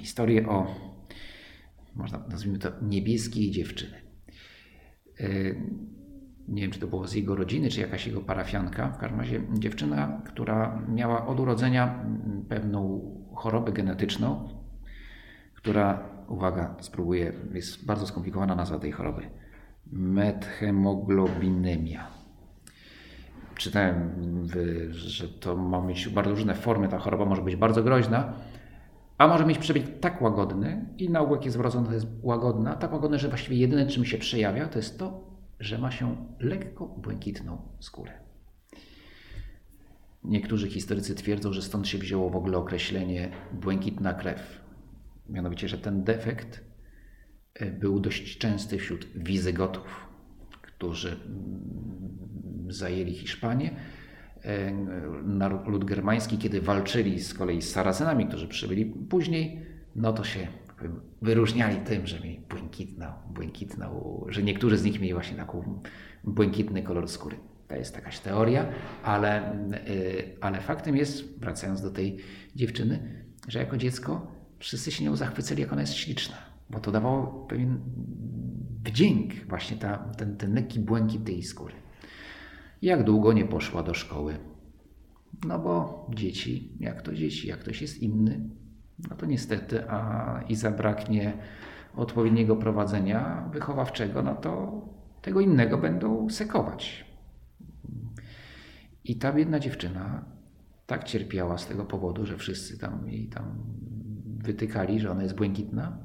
historię 0.00 0.48
o, 0.48 0.74
można 1.94 2.18
nazwijmy 2.28 2.58
to, 2.58 2.68
niebieskiej 2.82 3.50
dziewczyny. 3.50 4.02
E, 5.20 5.28
nie 6.48 6.62
wiem, 6.62 6.70
czy 6.70 6.80
to 6.80 6.86
było 6.86 7.08
z 7.08 7.14
jego 7.14 7.36
rodziny, 7.36 7.68
czy 7.68 7.80
jakaś 7.80 8.06
jego 8.06 8.20
parafianka. 8.20 8.88
W 8.88 8.98
każdym 8.98 9.20
razie 9.20 9.40
dziewczyna, 9.52 10.22
która 10.26 10.86
miała 10.88 11.26
od 11.26 11.40
urodzenia 11.40 12.04
pewną 12.48 13.00
chorobę 13.34 13.72
genetyczną, 13.72 14.48
która, 15.54 16.11
uwaga, 16.32 16.74
spróbuję, 16.80 17.32
jest 17.52 17.86
bardzo 17.86 18.06
skomplikowana 18.06 18.54
nazwa 18.54 18.78
tej 18.78 18.92
choroby. 18.92 19.22
Methemoglobinemia 19.92 22.06
czytałem, 23.56 24.10
że 24.90 25.28
to 25.28 25.56
ma 25.56 25.80
mieć 25.80 26.08
bardzo 26.08 26.30
różne 26.30 26.54
formy, 26.54 26.88
ta 26.88 26.98
choroba 26.98 27.24
może 27.24 27.42
być 27.42 27.56
bardzo 27.56 27.82
groźna, 27.82 28.32
a 29.18 29.28
może 29.28 29.46
mieć 29.46 29.58
przebieg 29.58 30.00
tak 30.00 30.22
łagodny 30.22 30.86
i 30.98 31.10
nałóg 31.10 31.44
jest 31.44 31.58
to 31.86 31.92
jest 31.92 32.06
łagodna, 32.22 32.76
tak 32.76 32.92
łagodna, 32.92 33.18
że 33.18 33.28
właściwie 33.28 33.56
jedyne 33.56 33.86
czym 33.86 34.04
się 34.04 34.18
przejawia, 34.18 34.68
to 34.68 34.78
jest 34.78 34.98
to, 34.98 35.20
że 35.60 35.78
ma 35.78 35.90
się 35.90 36.16
lekko 36.40 36.86
błękitną 36.86 37.58
skórę. 37.80 38.12
Niektórzy 40.24 40.68
historycy 40.68 41.14
twierdzą, 41.14 41.52
że 41.52 41.62
stąd 41.62 41.88
się 41.88 41.98
wzięło 41.98 42.30
w 42.30 42.36
ogóle 42.36 42.58
określenie 42.58 43.30
błękitna 43.52 44.14
krew. 44.14 44.61
Mianowicie, 45.32 45.68
że 45.68 45.78
ten 45.78 46.04
defekt 46.04 46.64
e, 47.54 47.70
był 47.70 48.00
dość 48.00 48.38
częsty 48.38 48.78
wśród 48.78 49.06
wizygotów, 49.14 50.08
którzy 50.62 51.16
zajęli 52.68 53.14
Hiszpanię. 53.14 53.70
E, 54.44 54.72
lud 55.66 55.84
germański, 55.84 56.38
kiedy 56.38 56.60
walczyli 56.60 57.20
z 57.20 57.34
kolei 57.34 57.62
z 57.62 57.70
Saracenami, 57.70 58.26
którzy 58.26 58.48
przybyli 58.48 58.86
później, 58.86 59.62
no 59.96 60.12
to 60.12 60.24
się 60.24 60.48
wyróżniali 61.22 61.76
tym, 61.76 62.06
że 62.06 62.20
mieli 62.20 62.40
błękitną, 62.50 63.06
błękitną, 63.30 64.24
że 64.28 64.42
niektórzy 64.42 64.78
z 64.78 64.84
nich 64.84 65.00
mieli 65.00 65.14
właśnie 65.14 65.36
taki 65.36 65.58
błękitny 66.24 66.82
kolor 66.82 67.08
skóry. 67.08 67.36
To 67.68 67.74
jest 67.74 67.94
jakaś 67.94 68.18
teoria, 68.18 68.66
ale, 69.02 69.52
e, 69.52 69.74
ale 70.40 70.60
faktem 70.60 70.96
jest, 70.96 71.38
wracając 71.38 71.82
do 71.82 71.90
tej 71.90 72.16
dziewczyny, 72.56 73.24
że 73.48 73.58
jako 73.58 73.76
dziecko 73.76 74.41
wszyscy 74.62 74.92
się 74.92 75.04
nią 75.04 75.16
zachwycili, 75.16 75.62
jak 75.62 75.72
ona 75.72 75.80
jest 75.80 75.94
śliczna, 75.94 76.36
bo 76.70 76.80
to 76.80 76.92
dawało 76.92 77.46
pewien 77.48 77.80
wdzięk, 78.84 79.34
właśnie 79.48 79.76
ta, 79.76 79.98
ten, 79.98 80.36
ten 80.36 80.54
lekki 80.54 80.80
błękit 80.80 81.24
tej 81.24 81.42
skóry 81.42 81.82
jak 82.82 83.04
długo 83.04 83.32
nie 83.32 83.44
poszła 83.44 83.82
do 83.82 83.94
szkoły. 83.94 84.38
No 85.46 85.58
bo 85.58 86.06
dzieci, 86.14 86.72
jak 86.80 87.02
to 87.02 87.14
dzieci, 87.14 87.48
jak 87.48 87.58
ktoś 87.58 87.82
jest 87.82 87.98
inny, 87.98 88.40
no 89.10 89.16
to 89.16 89.26
niestety, 89.26 89.90
a 89.90 90.40
i 90.48 90.54
zabraknie 90.54 91.32
odpowiedniego 91.96 92.56
prowadzenia 92.56 93.48
wychowawczego, 93.52 94.22
no 94.22 94.34
to 94.34 94.82
tego 95.22 95.40
innego 95.40 95.78
będą 95.78 96.30
sekować. 96.30 97.04
I 99.04 99.16
ta 99.16 99.32
biedna 99.32 99.60
dziewczyna 99.60 100.24
tak 100.86 101.04
cierpiała 101.04 101.58
z 101.58 101.66
tego 101.66 101.84
powodu, 101.84 102.26
że 102.26 102.38
wszyscy 102.38 102.78
tam 102.78 103.08
jej 103.08 103.28
tam 103.28 103.56
wytykali, 104.42 105.00
że 105.00 105.10
ona 105.10 105.22
jest 105.22 105.34
błękitna, 105.34 105.98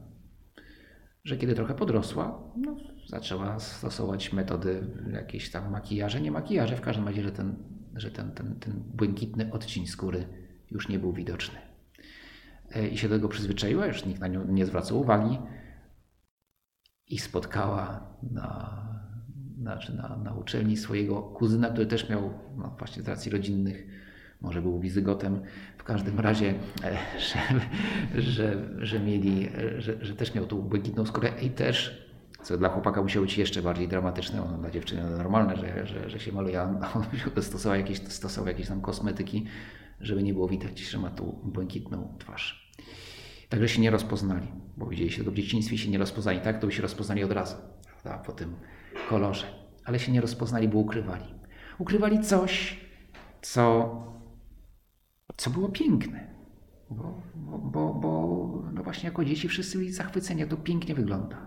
że 1.24 1.38
kiedy 1.38 1.56
trochę 1.56 1.74
podrosła, 1.74 2.54
no, 2.58 2.78
zaczęła 3.08 3.60
stosować 3.60 4.34
metody 4.34 4.88
jakieś 5.14 5.52
tam 5.52 5.72
makijaże, 5.72 6.22
nie 6.22 6.32
makijaże, 6.32 6.76
w 6.76 6.82
każdym 6.82 7.08
razie, 7.08 7.24
że 7.24 7.32
ten, 7.32 7.56
że 7.96 8.12
ten, 8.12 8.32
ten, 8.32 8.60
ten 8.60 8.74
błękitny 8.94 9.52
odcień 9.52 9.88
skóry 9.88 10.26
już 10.72 10.90
nie 10.90 11.00
był 11.00 11.14
widoczny. 11.14 11.60
E, 12.76 12.88
I 12.88 12.98
się 12.98 13.10
do 13.10 13.16
tego 13.16 13.30
przyzwyczaiła, 13.30 13.86
już 13.86 14.06
nikt 14.06 14.20
na 14.20 14.28
nią 14.28 14.46
nie 14.46 14.66
zwracał 14.66 15.00
uwagi 15.00 15.38
i 17.08 17.20
spotkała 17.20 18.14
na, 18.32 18.82
znaczy 19.58 19.96
na, 19.96 20.18
na 20.18 20.34
uczelni 20.34 20.78
swojego 20.78 21.22
kuzyna, 21.22 21.70
który 21.70 21.86
też 21.86 22.10
miał 22.10 22.34
no 22.58 22.76
właśnie 22.80 23.04
z 23.04 23.08
racji 23.08 23.32
rodzinnych, 23.32 23.88
może 24.42 24.62
był 24.62 24.80
wizygotem, 24.80 25.42
każdym 25.88 26.20
razie, 26.20 26.54
e, 26.84 26.98
że, 27.20 27.40
że, 28.22 28.70
że 28.86 29.00
mieli, 29.00 29.50
że, 29.78 30.06
że 30.06 30.16
też 30.16 30.36
miał 30.36 30.46
tą 30.46 30.62
błękitną 30.62 31.06
skórę 31.06 31.34
i 31.42 31.50
też 31.50 32.08
co 32.44 32.58
dla 32.58 32.70
chłopaka 32.70 33.02
musiało 33.02 33.26
być 33.26 33.38
jeszcze 33.38 33.62
bardziej 33.62 33.88
dramatyczne, 33.88 34.44
ono 34.44 34.58
dla 34.58 34.72
dziewczyny 34.72 35.10
normalne, 35.10 35.56
że, 35.56 35.88
że, 35.88 36.10
że 36.10 36.20
się 36.20 36.32
maluje, 36.32 36.62
a 36.62 36.64
on 36.64 37.06
stosował 37.42 37.78
jakieś, 37.78 37.98
stosował 38.08 38.48
jakieś 38.48 38.68
tam 38.68 38.82
kosmetyki, 38.82 39.46
żeby 40.02 40.24
nie 40.24 40.34
było 40.34 40.48
widać, 40.48 40.80
że 40.80 40.98
ma 40.98 41.10
tu 41.10 41.40
błękitną 41.44 42.16
twarz. 42.20 42.74
Także 43.50 43.70
się 43.70 43.82
nie 43.82 43.92
rozpoznali, 43.92 44.48
bo 44.78 44.86
widzieli 44.86 45.12
się 45.12 45.18
tego 45.18 45.32
w 45.32 45.36
dzieciństwie 45.36 45.78
się 45.78 45.90
nie 45.90 45.98
rozpoznali, 45.98 46.40
tak? 46.40 46.60
To 46.60 46.68
by 46.68 46.74
się 46.74 46.82
rozpoznali 46.82 47.24
od 47.24 47.32
razu, 47.32 47.56
prawda? 47.84 48.24
po 48.24 48.32
tym 48.32 48.56
kolorze. 49.10 49.46
Ale 49.86 50.00
się 50.00 50.12
nie 50.12 50.22
rozpoznali, 50.22 50.68
bo 50.68 50.78
ukrywali. 50.78 51.26
Ukrywali 51.80 52.20
coś, 52.20 52.80
co, 53.42 53.90
co 55.38 55.50
było 55.50 55.70
piękne. 55.70 56.28
Bo, 56.90 57.22
bo, 57.36 57.58
bo, 57.58 57.94
bo 57.94 58.64
no 58.74 58.84
właśnie 58.84 59.10
jako 59.10 59.26
dzieci 59.26 59.48
wszyscy 59.48 59.78
byli 59.78 59.94
zachwyceni, 59.94 60.48
to 60.48 60.58
pięknie 60.58 60.96
wygląda. 60.96 61.46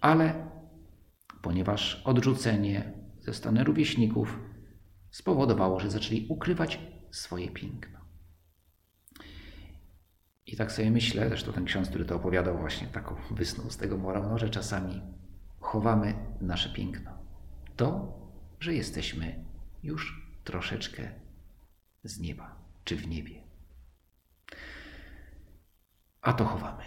Ale 0.00 0.46
ponieważ 1.42 2.02
odrzucenie 2.04 2.92
ze 3.20 3.34
strony 3.34 3.64
rówieśników 3.64 4.38
spowodowało, 5.10 5.80
że 5.80 5.90
zaczęli 5.90 6.26
ukrywać 6.28 6.80
swoje 7.10 7.50
piękno. 7.50 8.00
I 10.46 10.56
tak 10.56 10.72
sobie 10.72 10.90
myślę, 10.90 11.28
zresztą 11.28 11.52
ten 11.52 11.64
ksiądz, 11.64 11.88
który 11.88 12.04
to 12.04 12.16
opowiadał, 12.16 12.58
właśnie 12.58 12.86
taką 12.86 13.14
wysnuł 13.30 13.70
z 13.70 13.76
tego 13.76 13.98
morał, 13.98 14.22
no, 14.22 14.38
że 14.38 14.50
czasami 14.50 15.02
chowamy 15.60 16.14
nasze 16.40 16.68
piękno. 16.68 17.10
To, 17.76 18.18
że 18.60 18.74
jesteśmy 18.74 19.44
już 19.82 20.30
troszeczkę 20.44 21.08
z 22.04 22.20
nieba, 22.20 22.55
czy 22.86 22.96
w 22.96 23.08
niebie. 23.08 23.42
A 26.22 26.32
to 26.32 26.44
chowamy. 26.44 26.82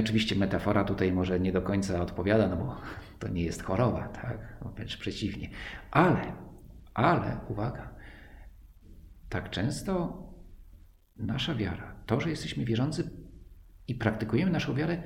Oczywiście 0.00 0.36
metafora 0.36 0.84
tutaj 0.84 1.12
może 1.12 1.40
nie 1.40 1.52
do 1.52 1.62
końca 1.62 2.00
odpowiada, 2.00 2.48
no 2.48 2.56
bo 2.56 2.76
to 3.18 3.28
nie 3.28 3.42
jest 3.42 3.62
choroba, 3.62 4.08
tak? 4.08 4.58
No, 4.64 4.70
wręcz 4.70 4.96
przeciwnie. 4.96 5.50
Ale, 5.90 6.32
ale, 6.94 7.40
uwaga, 7.48 7.94
tak 9.28 9.50
często 9.50 10.22
nasza 11.16 11.54
wiara, 11.54 11.96
to, 12.06 12.20
że 12.20 12.30
jesteśmy 12.30 12.64
wierzący 12.64 13.10
i 13.88 13.94
praktykujemy 13.94 14.50
naszą 14.50 14.74
wiarę, 14.74 15.02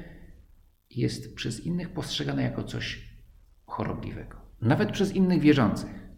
jest 0.90 1.34
przez 1.34 1.66
innych 1.66 1.92
postrzegane 1.92 2.42
jako 2.42 2.64
coś 2.64 3.16
chorobliwego. 3.66 4.36
Nawet 4.60 4.92
przez 4.92 5.12
innych 5.12 5.40
wierzących. 5.40 6.08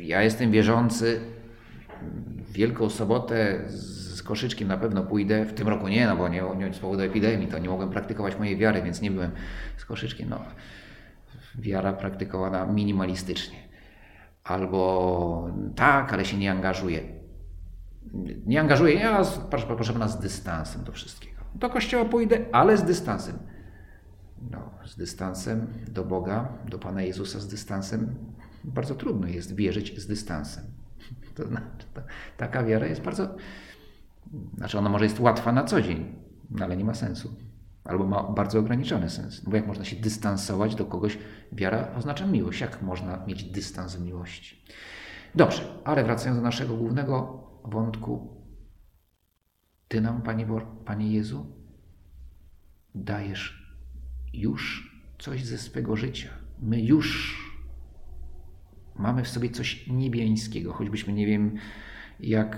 Ja 0.00 0.22
jestem 0.22 0.50
wierzący, 0.50 1.20
Wielką 2.52 2.90
Sobotę 2.90 3.62
z 3.68 4.22
koszyczkiem 4.22 4.68
na 4.68 4.76
pewno 4.76 5.02
pójdę. 5.02 5.44
W 5.44 5.52
tym 5.52 5.68
roku 5.68 5.88
nie, 5.88 6.06
no 6.06 6.16
bo 6.16 6.28
nie, 6.28 6.42
nie 6.58 6.74
z 6.74 6.78
powodu 6.78 7.02
epidemii, 7.02 7.48
to 7.48 7.58
nie 7.58 7.68
mogłem 7.68 7.90
praktykować 7.90 8.38
mojej 8.38 8.56
wiary, 8.56 8.82
więc 8.82 9.00
nie 9.00 9.10
byłem 9.10 9.30
z 9.76 9.84
koszyczkiem. 9.84 10.28
No, 10.28 10.40
wiara 11.58 11.92
praktykowana 11.92 12.66
minimalistycznie. 12.66 13.58
Albo 14.44 15.50
tak, 15.76 16.12
ale 16.12 16.24
się 16.24 16.36
nie 16.36 16.52
angażuję. 16.52 17.00
Nie 18.46 18.60
angażuję, 18.60 18.94
ja 18.94 19.22
proszę, 19.50 19.66
proszę 19.66 19.92
pana 19.92 20.08
z 20.08 20.20
dystansem 20.20 20.84
do 20.84 20.92
wszystkiego. 20.92 21.42
Do 21.54 21.70
kościoła 21.70 22.04
pójdę, 22.04 22.38
ale 22.52 22.76
z 22.76 22.82
dystansem. 22.82 23.38
No, 24.50 24.70
z 24.84 24.96
dystansem 24.96 25.66
do 25.88 26.04
Boga, 26.04 26.48
do 26.68 26.78
Pana 26.78 27.02
Jezusa 27.02 27.40
z 27.40 27.48
dystansem 27.48 28.14
bardzo 28.64 28.94
trudno 28.94 29.26
jest 29.26 29.54
wierzyć 29.54 30.00
z 30.00 30.06
dystansem. 30.06 30.81
To 31.34 31.46
znaczy, 31.48 31.86
taka 32.36 32.64
wiara 32.64 32.86
jest 32.86 33.02
bardzo. 33.02 33.36
Znaczy, 34.56 34.78
ona 34.78 34.88
może 34.88 35.04
jest 35.04 35.20
łatwa 35.20 35.52
na 35.52 35.64
co 35.64 35.82
dzień, 35.82 36.14
no 36.50 36.64
ale 36.64 36.76
nie 36.76 36.84
ma 36.84 36.94
sensu. 36.94 37.36
Albo 37.84 38.06
ma 38.06 38.22
bardzo 38.22 38.58
ograniczony 38.58 39.10
sens. 39.10 39.40
Bo 39.40 39.56
jak 39.56 39.66
można 39.66 39.84
się 39.84 39.96
dystansować 39.96 40.74
do 40.74 40.84
kogoś? 40.84 41.18
Wiara 41.52 41.94
oznacza 41.94 42.26
miłość. 42.26 42.60
Jak 42.60 42.82
można 42.82 43.26
mieć 43.26 43.44
dystans 43.44 44.00
miłości? 44.00 44.64
Dobrze, 45.34 45.62
ale 45.84 46.04
wracając 46.04 46.38
do 46.38 46.42
naszego 46.42 46.76
głównego 46.76 47.44
wątku. 47.64 48.42
Ty 49.88 50.00
nam, 50.00 50.22
Panie, 50.22 50.46
Panie 50.84 51.12
Jezu, 51.12 51.46
dajesz 52.94 53.76
już 54.32 54.92
coś 55.18 55.44
ze 55.44 55.58
swego 55.58 55.96
życia. 55.96 56.28
My 56.62 56.80
już 56.80 57.36
mamy 58.96 59.24
w 59.24 59.28
sobie 59.28 59.50
coś 59.50 59.86
niebiańskiego, 59.86 60.72
choćbyśmy 60.72 61.12
nie 61.12 61.26
wiem, 61.26 61.56
jak 62.20 62.56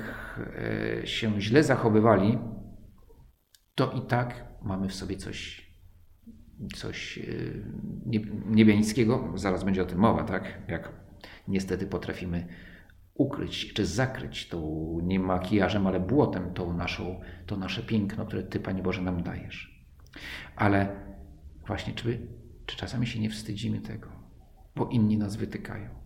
e, 1.03 1.07
się 1.07 1.41
źle 1.41 1.65
zachowywali, 1.65 2.39
to 3.75 3.93
i 3.93 4.07
tak 4.07 4.45
mamy 4.63 4.89
w 4.89 4.95
sobie 4.95 5.17
coś, 5.17 5.71
coś 6.75 7.19
e, 7.19 7.23
niebiańskiego. 8.47 9.33
Zaraz 9.35 9.65
będzie 9.65 9.83
o 9.83 9.87
tym 9.87 9.99
mowa, 9.99 10.25
tak? 10.25 10.63
Jak 10.69 10.93
niestety 11.49 11.87
potrafimy 11.87 12.47
ukryć 13.15 13.73
czy 13.73 13.87
zakryć 13.87 14.49
tą 14.49 14.99
nie 15.03 15.21
makijażem, 15.21 15.87
ale 15.87 16.01
błotem 16.01 16.55
tą 16.55 16.77
naszą, 16.77 17.21
to 17.47 17.57
nasze 17.57 17.83
piękno, 17.83 18.27
które 18.27 18.43
Ty, 18.43 18.61
Panie 18.61 18.83
Boże, 18.83 19.03
nam 19.03 19.23
dajesz. 19.23 19.87
Ale 20.57 20.97
właśnie, 21.67 21.93
czy, 21.93 22.27
czy 22.67 22.77
czasami 22.77 23.07
się 23.07 23.21
nie 23.21 23.31
wstydzimy 23.31 23.81
tego, 23.81 24.09
bo 24.77 24.89
inni 24.89 25.19
nas 25.19 25.37
wytykają? 25.37 26.04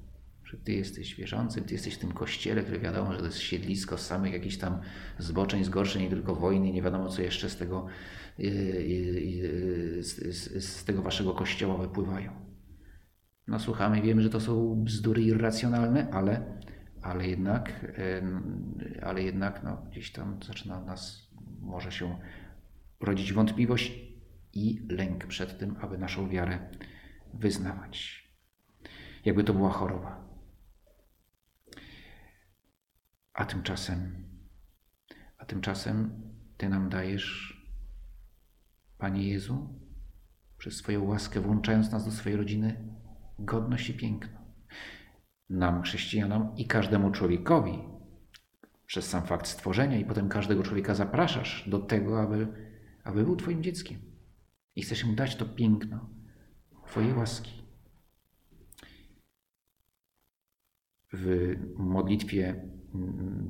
Że 0.50 0.56
Ty 0.56 0.72
jesteś 0.72 1.14
wierzącym, 1.14 1.64
Ty 1.64 1.74
jesteś 1.74 1.94
w 1.94 1.98
tym 1.98 2.12
kościele, 2.12 2.62
który 2.62 2.78
wiadomo, 2.78 3.12
że 3.12 3.18
to 3.18 3.24
jest 3.24 3.38
siedlisko 3.38 3.98
samych 3.98 4.32
jakichś 4.32 4.56
tam 4.56 4.80
zboczeń, 5.18 5.64
zgorszeń, 5.64 6.02
nie 6.02 6.10
tylko 6.10 6.34
wojny, 6.34 6.72
nie 6.72 6.82
wiadomo 6.82 7.08
co 7.08 7.22
jeszcze 7.22 7.50
z 7.50 7.56
tego, 7.56 7.86
y, 8.38 8.42
y, 8.42 8.48
y, 9.98 10.02
z, 10.02 10.36
z, 10.36 10.64
z 10.64 10.84
tego 10.84 11.02
Waszego 11.02 11.34
kościoła 11.34 11.76
wypływają. 11.76 12.32
No 13.46 13.58
słuchamy, 13.58 14.02
wiemy, 14.02 14.22
że 14.22 14.30
to 14.30 14.40
są 14.40 14.84
bzdury 14.84 15.22
irracjonalne, 15.22 16.10
ale 16.10 16.58
ale 17.02 17.28
jednak, 17.28 17.86
ale 19.02 19.22
jednak 19.22 19.62
no, 19.64 19.82
gdzieś 19.90 20.12
tam 20.12 20.40
zaczyna 20.42 20.80
nas, 20.80 21.30
może 21.60 21.92
się 21.92 22.18
rodzić 23.00 23.32
wątpliwość 23.32 23.92
i 24.52 24.86
lęk 24.88 25.26
przed 25.26 25.58
tym, 25.58 25.76
aby 25.80 25.98
naszą 25.98 26.28
wiarę 26.28 26.58
wyznawać. 27.34 28.28
Jakby 29.24 29.44
to 29.44 29.54
była 29.54 29.70
choroba. 29.70 30.27
A 33.38 33.44
tymczasem, 33.44 34.26
a 35.38 35.44
tymczasem 35.44 36.22
Ty 36.56 36.68
nam 36.68 36.88
dajesz, 36.88 37.58
Panie 38.98 39.28
Jezu, 39.28 39.80
przez 40.56 40.76
swoją 40.76 41.04
łaskę, 41.04 41.40
włączając 41.40 41.90
nas 41.90 42.04
do 42.04 42.10
swojej 42.10 42.38
rodziny, 42.38 42.94
godność 43.38 43.90
i 43.90 43.94
piękno 43.94 44.38
nam, 45.50 45.82
chrześcijanom 45.82 46.56
i 46.56 46.66
każdemu 46.66 47.10
człowiekowi 47.10 47.78
przez 48.86 49.08
sam 49.08 49.26
fakt 49.26 49.46
stworzenia 49.46 49.98
i 49.98 50.04
potem 50.04 50.28
każdego 50.28 50.62
człowieka 50.62 50.94
zapraszasz 50.94 51.68
do 51.68 51.78
tego, 51.78 52.22
aby, 52.22 52.48
aby 53.04 53.24
był 53.24 53.36
Twoim 53.36 53.62
dzieckiem. 53.62 54.00
I 54.76 54.82
chcesz 54.82 55.04
mu 55.04 55.12
dać 55.12 55.36
to 55.36 55.46
piękno 55.46 56.10
Twojej 56.86 57.14
łaski. 57.14 57.62
W 61.12 61.54
modlitwie 61.76 62.77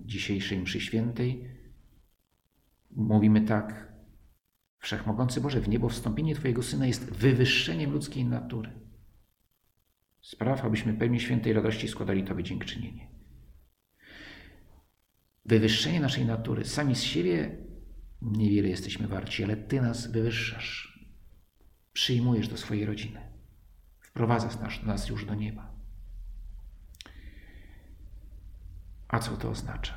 dzisiejszej 0.07 0.59
mszy 0.59 0.81
świętej 0.81 1.59
mówimy 2.91 3.41
tak: 3.41 3.93
Wszechmogący 4.79 5.41
Boże, 5.41 5.61
w 5.61 5.69
niebo 5.69 5.89
wstąpienie 5.89 6.35
Twojego 6.35 6.63
Syna 6.63 6.87
jest 6.87 7.13
wywyższeniem 7.13 7.93
ludzkiej 7.93 8.25
natury. 8.25 8.71
Spraw, 10.21 10.65
abyśmy 10.65 10.95
pełni 10.95 11.21
świętej 11.21 11.53
radości 11.53 11.89
składali 11.89 12.25
Tobie 12.25 12.45
dziękczynienie. 12.45 13.09
Wywyższenie 15.45 16.01
naszej 16.01 16.27
natury. 16.27 16.65
Sami 16.65 16.95
z 16.95 17.03
siebie 17.03 17.57
niewiele 18.23 18.69
jesteśmy 18.69 19.09
warci, 19.09 19.45
ale 19.45 19.57
Ty 19.57 19.81
nas 19.81 20.13
wywyższasz. 20.13 20.99
Przyjmujesz 21.93 22.49
do 22.49 22.57
swojej 22.57 22.87
rodziny. 22.87 23.21
Wprowadzasz 24.01 24.61
nas, 24.61 24.83
nas 24.83 25.09
już 25.09 25.25
do 25.25 25.35
nieba. 25.35 25.78
A 29.09 29.19
co 29.19 29.37
to 29.37 29.51
oznacza? 29.51 29.95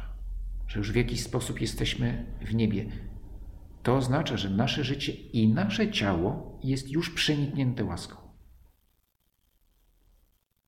Że 0.68 0.80
już 0.80 0.92
w 0.92 0.96
jakiś 0.96 1.24
sposób 1.24 1.62
jesteśmy 1.62 2.36
w 2.42 2.56
niebie. 2.56 2.86
To 3.84 3.96
oznacza, 3.96 4.38
że 4.38 4.50
nasze 4.50 4.84
życie 4.84 5.14
i 5.14 5.48
nasze 5.48 5.92
ciało 5.92 6.60
jest 6.64 6.90
już 6.90 7.10
przeniknięte 7.10 7.84
łaską. 7.84 8.18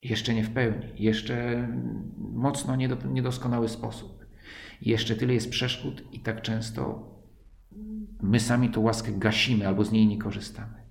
Jeszcze 0.01 0.33
nie 0.33 0.43
w 0.43 0.53
pełni, 0.53 0.91
jeszcze 0.95 1.67
mocno 2.17 2.75
niedoskonały 3.11 3.69
sposób. 3.69 4.25
Jeszcze 4.81 5.15
tyle 5.15 5.33
jest 5.33 5.49
przeszkód 5.49 6.03
i 6.11 6.19
tak 6.19 6.41
często 6.41 7.09
my 8.21 8.39
sami 8.39 8.69
tą 8.69 8.81
łaskę 8.81 9.11
gasimy 9.11 9.67
albo 9.67 9.83
z 9.83 9.91
niej 9.91 10.07
nie 10.07 10.17
korzystamy. 10.17 10.83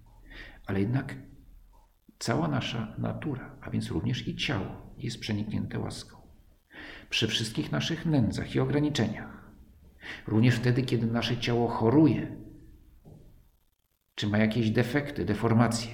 Ale 0.67 0.81
jednak 0.81 1.17
cała 2.19 2.49
nasza 2.49 2.95
natura, 2.99 3.57
a 3.61 3.71
więc 3.71 3.91
również 3.91 4.29
i 4.29 4.37
ciało, 4.37 4.95
jest 4.99 5.21
przeniknięte 5.21 5.79
łaską. 5.79 6.22
Przy 7.13 7.29
wszystkich 7.29 7.73
naszych 7.73 8.07
nędzach 8.07 8.55
i 8.55 8.61
ograniczeniach, 8.61 9.51
również 10.27 10.55
wtedy, 10.55 10.83
kiedy 10.83 11.07
nasze 11.07 11.37
ciało 11.37 11.69
choruje, 11.69 12.37
czy 14.15 14.27
ma 14.27 14.39
jakieś 14.39 14.71
defekty, 14.71 15.25
deformacje, 15.25 15.91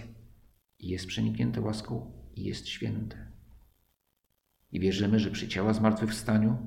jest 0.78 1.06
przeniknięte 1.06 1.60
łaską 1.60 2.12
i 2.34 2.44
jest 2.44 2.68
święte. 2.68 3.32
I 4.72 4.80
wierzymy, 4.80 5.18
że 5.18 5.30
przy 5.30 5.48
ciała 5.48 5.72
zmartwychwstaniu 5.72 6.58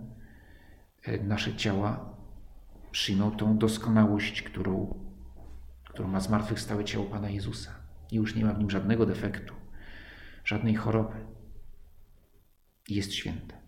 e, 1.04 1.24
nasze 1.24 1.56
ciała 1.56 2.18
przyjmą 2.92 3.32
tą 3.32 3.58
doskonałość, 3.58 4.42
którą, 4.42 5.00
którą 5.90 6.08
ma 6.08 6.20
zmartwychwstałe 6.20 6.86
ciało 6.86 7.06
Pana 7.06 7.30
Jezusa. 7.30 7.72
I 8.12 8.16
już 8.16 8.36
nie 8.36 8.46
ma 8.46 8.54
w 8.54 8.60
nim 8.60 8.70
żadnego 8.70 9.06
defektu, 9.06 9.54
żadnej 10.46 10.76
choroby. 10.76 11.26
Jest 12.90 13.14
święte. 13.14 13.61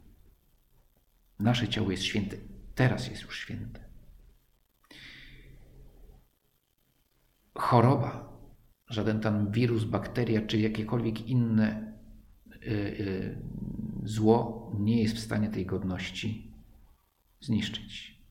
Nasze 1.39 1.67
ciało 1.67 1.91
jest 1.91 2.03
święte, 2.03 2.37
teraz 2.75 3.07
jest 3.07 3.21
już 3.21 3.39
święte. 3.39 3.83
Choroba, 7.55 8.33
żaden 8.89 9.19
tam 9.19 9.51
wirus, 9.51 9.83
bakteria 9.83 10.41
czy 10.41 10.59
jakiekolwiek 10.59 11.27
inne 11.27 11.93
y, 12.47 12.69
y, 12.69 13.41
zło 14.03 14.71
nie 14.79 15.01
jest 15.01 15.15
w 15.15 15.19
stanie 15.19 15.49
tej 15.49 15.65
godności 15.65 16.53
zniszczyć. 17.41 18.23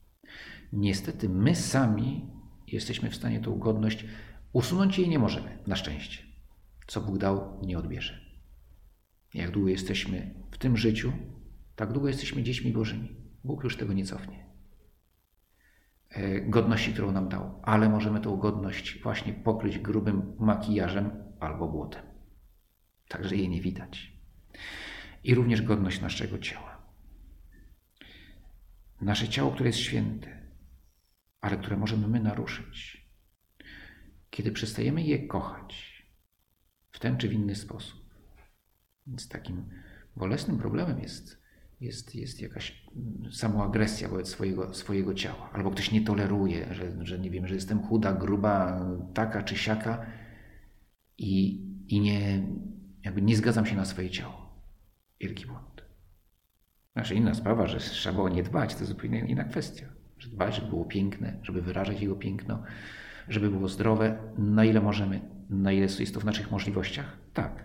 Niestety 0.72 1.28
my 1.28 1.56
sami 1.56 2.30
jesteśmy 2.66 3.10
w 3.10 3.16
stanie 3.16 3.40
tą 3.40 3.58
godność 3.58 4.04
usunąć 4.52 4.98
jej 4.98 5.08
nie 5.08 5.18
możemy, 5.18 5.58
na 5.66 5.76
szczęście. 5.76 6.22
Co 6.86 7.00
Bóg 7.00 7.18
dał, 7.18 7.60
nie 7.62 7.78
odbierze. 7.78 8.20
Jak 9.34 9.50
długo 9.50 9.68
jesteśmy 9.68 10.34
w 10.50 10.58
tym 10.58 10.76
życiu, 10.76 11.12
tak 11.76 11.92
długo 11.92 12.08
jesteśmy 12.08 12.42
dziećmi 12.42 12.72
Bożymi. 12.72 13.16
Bóg 13.44 13.64
już 13.64 13.76
tego 13.76 13.92
nie 13.92 14.04
cofnie. 14.04 14.46
E, 16.10 16.40
godności, 16.40 16.92
którą 16.92 17.12
nam 17.12 17.28
dał, 17.28 17.60
ale 17.62 17.88
możemy 17.88 18.20
tą 18.20 18.36
godność 18.36 19.02
właśnie 19.02 19.32
pokryć 19.32 19.78
grubym 19.78 20.36
makijażem 20.38 21.10
albo 21.40 21.68
błotem. 21.68 22.02
Także 23.08 23.36
jej 23.36 23.48
nie 23.48 23.60
widać. 23.60 24.12
I 25.24 25.34
również 25.34 25.62
godność 25.62 26.00
naszego 26.00 26.38
ciała. 26.38 26.82
Nasze 29.00 29.28
ciało, 29.28 29.50
które 29.50 29.68
jest 29.68 29.78
święte, 29.78 30.42
ale 31.40 31.56
które 31.56 31.76
możemy 31.76 32.08
my 32.08 32.20
naruszyć. 32.20 33.06
Kiedy 34.30 34.52
przestajemy 34.52 35.02
je 35.02 35.26
kochać 35.26 36.02
w 36.90 36.98
ten 36.98 37.16
czy 37.16 37.28
w 37.28 37.32
inny 37.32 37.54
sposób. 37.54 38.14
Więc 39.06 39.28
takim 39.28 39.70
bolesnym 40.16 40.58
problemem 40.58 41.00
jest 41.00 41.41
jest, 41.82 42.14
jest 42.14 42.42
jakaś 42.42 42.84
samoagresja 43.30 44.08
wobec 44.08 44.28
swojego, 44.28 44.74
swojego 44.74 45.14
ciała. 45.14 45.50
Albo 45.52 45.70
ktoś 45.70 45.92
nie 45.92 46.00
toleruje, 46.00 46.74
że, 46.74 47.06
że 47.06 47.18
nie 47.18 47.30
wiem, 47.30 47.46
że 47.46 47.54
jestem 47.54 47.82
chuda, 47.82 48.12
gruba, 48.12 48.86
taka 49.14 49.42
czy 49.42 49.56
siaka 49.56 50.06
i, 51.18 51.60
i 51.88 52.00
nie, 52.00 52.46
jakby 53.04 53.22
nie 53.22 53.36
zgadzam 53.36 53.66
się 53.66 53.76
na 53.76 53.84
swoje 53.84 54.10
ciało. 54.10 54.64
Wielki 55.20 55.46
błąd. 55.46 55.82
Znaczy 56.92 57.14
inna 57.14 57.34
sprawa, 57.34 57.66
że 57.66 57.78
trzeba 57.78 58.14
było 58.14 58.28
nie 58.28 58.42
dbać, 58.42 58.74
to 58.74 58.84
zupełnie 58.84 59.20
inna 59.20 59.44
kwestia. 59.44 59.86
Że 60.18 60.28
dbać, 60.28 60.54
żeby 60.54 60.68
było 60.68 60.84
piękne, 60.84 61.38
żeby 61.42 61.62
wyrażać 61.62 62.00
jego 62.00 62.16
piękno, 62.16 62.62
żeby 63.28 63.50
było 63.50 63.68
zdrowe, 63.68 64.32
na 64.38 64.64
ile 64.64 64.80
możemy, 64.80 65.20
na 65.50 65.72
ile 65.72 65.86
jest 66.00 66.14
to 66.14 66.20
w 66.20 66.24
naszych 66.24 66.50
możliwościach, 66.50 67.18
tak. 67.32 67.64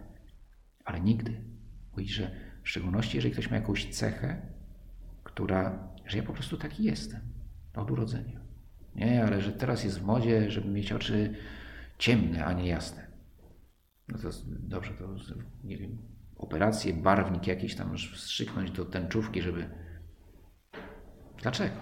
Ale 0.85 0.99
nigdy 0.99 1.41
mówić, 1.91 2.09
że 2.09 2.46
w 2.67 2.69
szczególności, 2.69 3.17
jeżeli 3.17 3.33
ktoś 3.33 3.49
ma 3.49 3.55
jakąś 3.55 3.89
cechę, 3.89 4.41
która, 5.23 5.89
że 6.05 6.17
ja 6.17 6.23
po 6.23 6.33
prostu 6.33 6.57
taki 6.57 6.83
jestem 6.83 7.21
od 7.75 7.91
urodzenia. 7.91 8.39
Nie, 8.95 9.23
ale 9.23 9.41
że 9.41 9.51
teraz 9.51 9.83
jest 9.83 9.99
w 9.99 10.05
modzie, 10.05 10.51
żeby 10.51 10.69
mieć 10.69 10.91
oczy 10.91 11.35
ciemne, 11.97 12.45
a 12.45 12.53
nie 12.53 12.67
jasne. 12.67 13.07
No 14.07 14.17
to 14.17 14.29
dobrze, 14.47 14.93
to 14.93 15.15
nie 15.63 15.77
wiem, 15.77 15.97
operacje, 16.37 16.93
barwnik 16.93 17.47
jakiś 17.47 17.75
tam 17.75 17.97
wstrzyknąć 17.97 18.71
do 18.71 18.85
tęczówki, 18.85 19.41
żeby. 19.41 19.69
Dlaczego? 21.41 21.75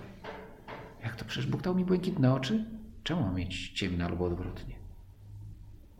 Jak 1.03 1.15
to? 1.15 1.25
Przecież 1.25 1.51
Bóg 1.51 1.61
dał 1.61 1.75
mi 1.75 1.85
błękitne 1.85 2.33
oczy? 2.33 2.65
Czemu 3.03 3.33
mieć 3.33 3.69
ciemne 3.69 4.05
albo 4.05 4.25
odwrotnie? 4.25 4.84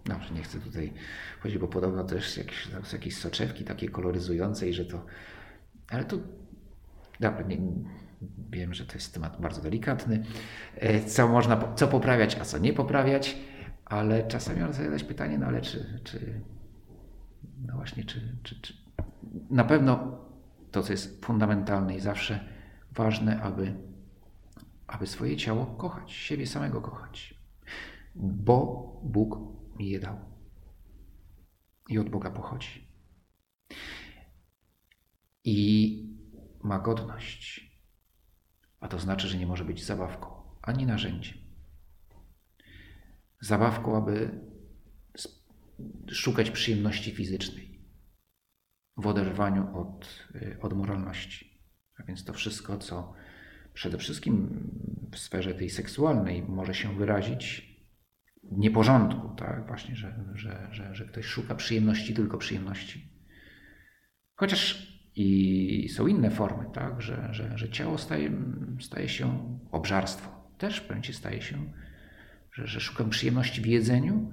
Dobrze, 0.05 0.33
nie 0.33 0.43
chcę 0.43 0.59
tutaj 0.59 0.93
chodzić, 1.39 1.57
bo 1.57 1.67
podobno 1.67 2.03
też 2.03 2.37
jakieś, 2.37 2.67
jakieś 2.93 3.17
soczewki 3.17 3.63
takie 3.63 3.89
koloryzujące 3.89 4.69
i 4.69 4.73
że 4.73 4.85
to... 4.85 5.05
Ale 5.89 6.05
to... 6.05 6.17
Dobra, 7.19 7.41
nie, 7.41 7.57
wiem, 8.49 8.73
że 8.73 8.85
to 8.85 8.93
jest 8.93 9.13
temat 9.13 9.41
bardzo 9.41 9.61
delikatny. 9.61 10.23
E, 10.75 11.05
co 11.05 11.27
można, 11.27 11.73
co 11.75 11.87
poprawiać, 11.87 12.35
a 12.35 12.45
co 12.45 12.57
nie 12.57 12.73
poprawiać, 12.73 13.37
ale 13.85 14.27
czasami 14.27 14.61
można 14.61 14.83
zadać 14.83 15.03
pytanie, 15.03 15.37
no 15.37 15.45
ale 15.45 15.61
czy, 15.61 15.99
czy 16.03 16.41
no 17.67 17.75
właśnie, 17.75 18.03
czy, 18.03 18.21
czy, 18.43 18.61
czy 18.61 18.73
na 19.49 19.63
pewno 19.63 20.17
to, 20.71 20.83
co 20.83 20.93
jest 20.93 21.25
fundamentalne 21.25 21.95
i 21.95 21.99
zawsze 21.99 22.39
ważne, 22.91 23.41
aby, 23.41 23.73
aby 24.87 25.07
swoje 25.07 25.37
ciało 25.37 25.65
kochać, 25.65 26.11
siebie 26.11 26.47
samego 26.47 26.81
kochać. 26.81 27.35
Bo 28.15 28.91
Bóg 29.03 29.54
mi 29.75 29.89
je 29.89 29.99
dał. 29.99 30.19
I 31.89 31.99
od 31.99 32.09
Boga 32.09 32.31
pochodzi. 32.31 32.87
I 35.43 35.99
ma 36.63 36.79
godność. 36.79 37.75
A 38.79 38.87
to 38.87 38.99
znaczy, 38.99 39.27
że 39.27 39.37
nie 39.37 39.47
może 39.47 39.65
być 39.65 39.85
zabawką 39.85 40.35
ani 40.61 40.85
narzędziem. 40.85 41.37
Zabawką, 43.41 43.97
aby 43.97 44.41
szukać 46.07 46.51
przyjemności 46.51 47.11
fizycznej 47.11 47.81
w 48.97 49.07
oderwaniu 49.07 49.77
od, 49.77 50.27
od 50.61 50.73
moralności. 50.73 51.61
A 51.97 52.03
więc 52.03 52.23
to 52.23 52.33
wszystko, 52.33 52.77
co 52.77 53.13
przede 53.73 53.97
wszystkim 53.97 54.69
w 55.11 55.19
sferze 55.19 55.53
tej 55.53 55.69
seksualnej 55.69 56.43
może 56.43 56.73
się 56.73 56.97
wyrazić 56.97 57.74
nieporządku, 58.51 59.35
tak? 59.35 59.67
Właśnie, 59.67 59.95
że, 59.95 60.23
że, 60.33 60.67
że, 60.71 60.95
że 60.95 61.05
ktoś 61.05 61.25
szuka 61.25 61.55
przyjemności, 61.55 62.13
tylko 62.13 62.37
przyjemności. 62.37 63.09
Chociaż 64.35 64.95
i 65.15 65.89
są 65.89 66.07
inne 66.07 66.31
formy, 66.31 66.65
tak? 66.73 67.01
Że, 67.01 67.27
że, 67.31 67.57
że 67.57 67.69
ciało 67.69 67.97
staje, 67.97 68.31
staje 68.79 69.09
się 69.09 69.57
obżarstwo. 69.71 70.29
Też 70.57 70.77
w 70.77 70.87
pewnym 70.87 71.13
staje 71.13 71.41
się, 71.41 71.73
że, 72.53 72.67
że 72.67 72.79
szukam 72.79 73.09
przyjemności 73.09 73.61
w 73.61 73.65
jedzeniu 73.65 74.31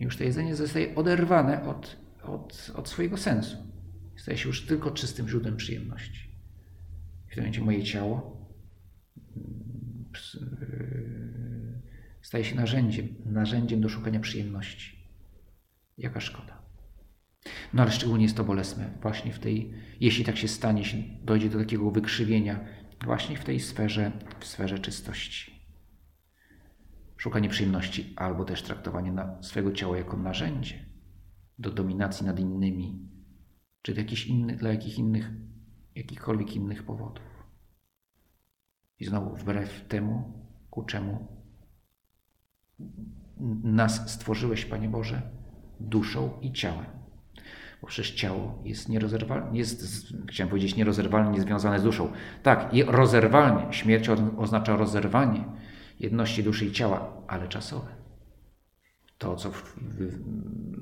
i 0.00 0.04
już 0.04 0.16
to 0.16 0.24
jedzenie 0.24 0.56
zostaje 0.56 0.94
oderwane 0.94 1.64
od, 1.64 1.96
od, 2.22 2.72
od 2.74 2.88
swojego 2.88 3.16
sensu. 3.16 3.56
Staje 4.16 4.38
się 4.38 4.48
już 4.48 4.66
tylko 4.66 4.90
czystym 4.90 5.28
źródłem 5.28 5.56
przyjemności. 5.56 6.30
W 7.30 7.34
tym 7.34 7.44
momencie 7.44 7.60
moje 7.60 7.82
ciało 7.82 8.34
staje 12.24 12.44
się 12.44 12.56
narzędziem, 12.56 13.08
narzędziem 13.24 13.80
do 13.80 13.88
szukania 13.88 14.20
przyjemności. 14.20 15.08
Jaka 15.98 16.20
szkoda. 16.20 16.62
No 17.72 17.82
ale 17.82 17.92
szczególnie 17.92 18.24
jest 18.24 18.36
to 18.36 18.44
bolesne 18.44 18.98
właśnie 19.02 19.32
w 19.32 19.38
tej, 19.38 19.74
jeśli 20.00 20.24
tak 20.24 20.36
się 20.36 20.48
stanie, 20.48 20.80
jeśli 20.80 21.18
dojdzie 21.22 21.50
do 21.50 21.58
takiego 21.58 21.90
wykrzywienia, 21.90 22.64
właśnie 23.04 23.36
w 23.36 23.44
tej 23.44 23.60
sferze, 23.60 24.12
w 24.40 24.46
sferze 24.46 24.78
czystości. 24.78 25.52
Szukanie 27.16 27.48
przyjemności 27.48 28.12
albo 28.16 28.44
też 28.44 28.62
traktowanie 28.62 29.12
swojego 29.40 29.72
ciała 29.72 29.96
jako 29.96 30.16
narzędzie 30.16 30.84
do 31.58 31.70
dominacji 31.70 32.26
nad 32.26 32.40
innymi, 32.40 33.08
czy 33.82 33.94
dla 34.56 34.70
jakich 34.70 34.98
innych, 34.98 35.30
jakichkolwiek 35.94 36.56
innych 36.56 36.82
powodów. 36.82 37.44
I 38.98 39.04
znowu 39.04 39.36
wbrew 39.36 39.88
temu, 39.88 40.32
ku 40.70 40.82
czemu 40.82 41.43
nas 43.64 44.10
stworzyłeś, 44.10 44.64
Panie 44.64 44.88
Boże, 44.88 45.22
duszą 45.80 46.40
i 46.40 46.52
ciałem. 46.52 46.86
Bo 47.80 47.86
przecież 47.88 48.14
ciało 48.14 48.62
jest 48.64 48.88
nierozerwalnie, 48.88 49.58
jest, 49.58 50.12
chciałem 50.28 50.50
powiedzieć, 50.50 50.76
nierozerwalnie 50.76 51.40
związane 51.40 51.80
z 51.80 51.82
duszą. 51.82 52.12
Tak, 52.42 52.70
rozerwalnie. 52.86 53.72
Śmierć 53.72 54.08
oznacza 54.36 54.76
rozerwanie 54.76 55.44
jedności 56.00 56.44
duszy 56.44 56.66
i 56.66 56.72
ciała, 56.72 57.22
ale 57.28 57.48
czasowe. 57.48 57.96
To, 59.18 59.36
co 59.36 59.52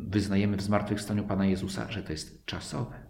wyznajemy 0.07 0.57
w 0.57 0.63
zmartwychwstaniu 0.63 1.25
Pana 1.25 1.47
Jezusa, 1.47 1.91
że 1.91 2.03
to 2.03 2.13
jest 2.13 2.45
czasowe. 2.45 3.07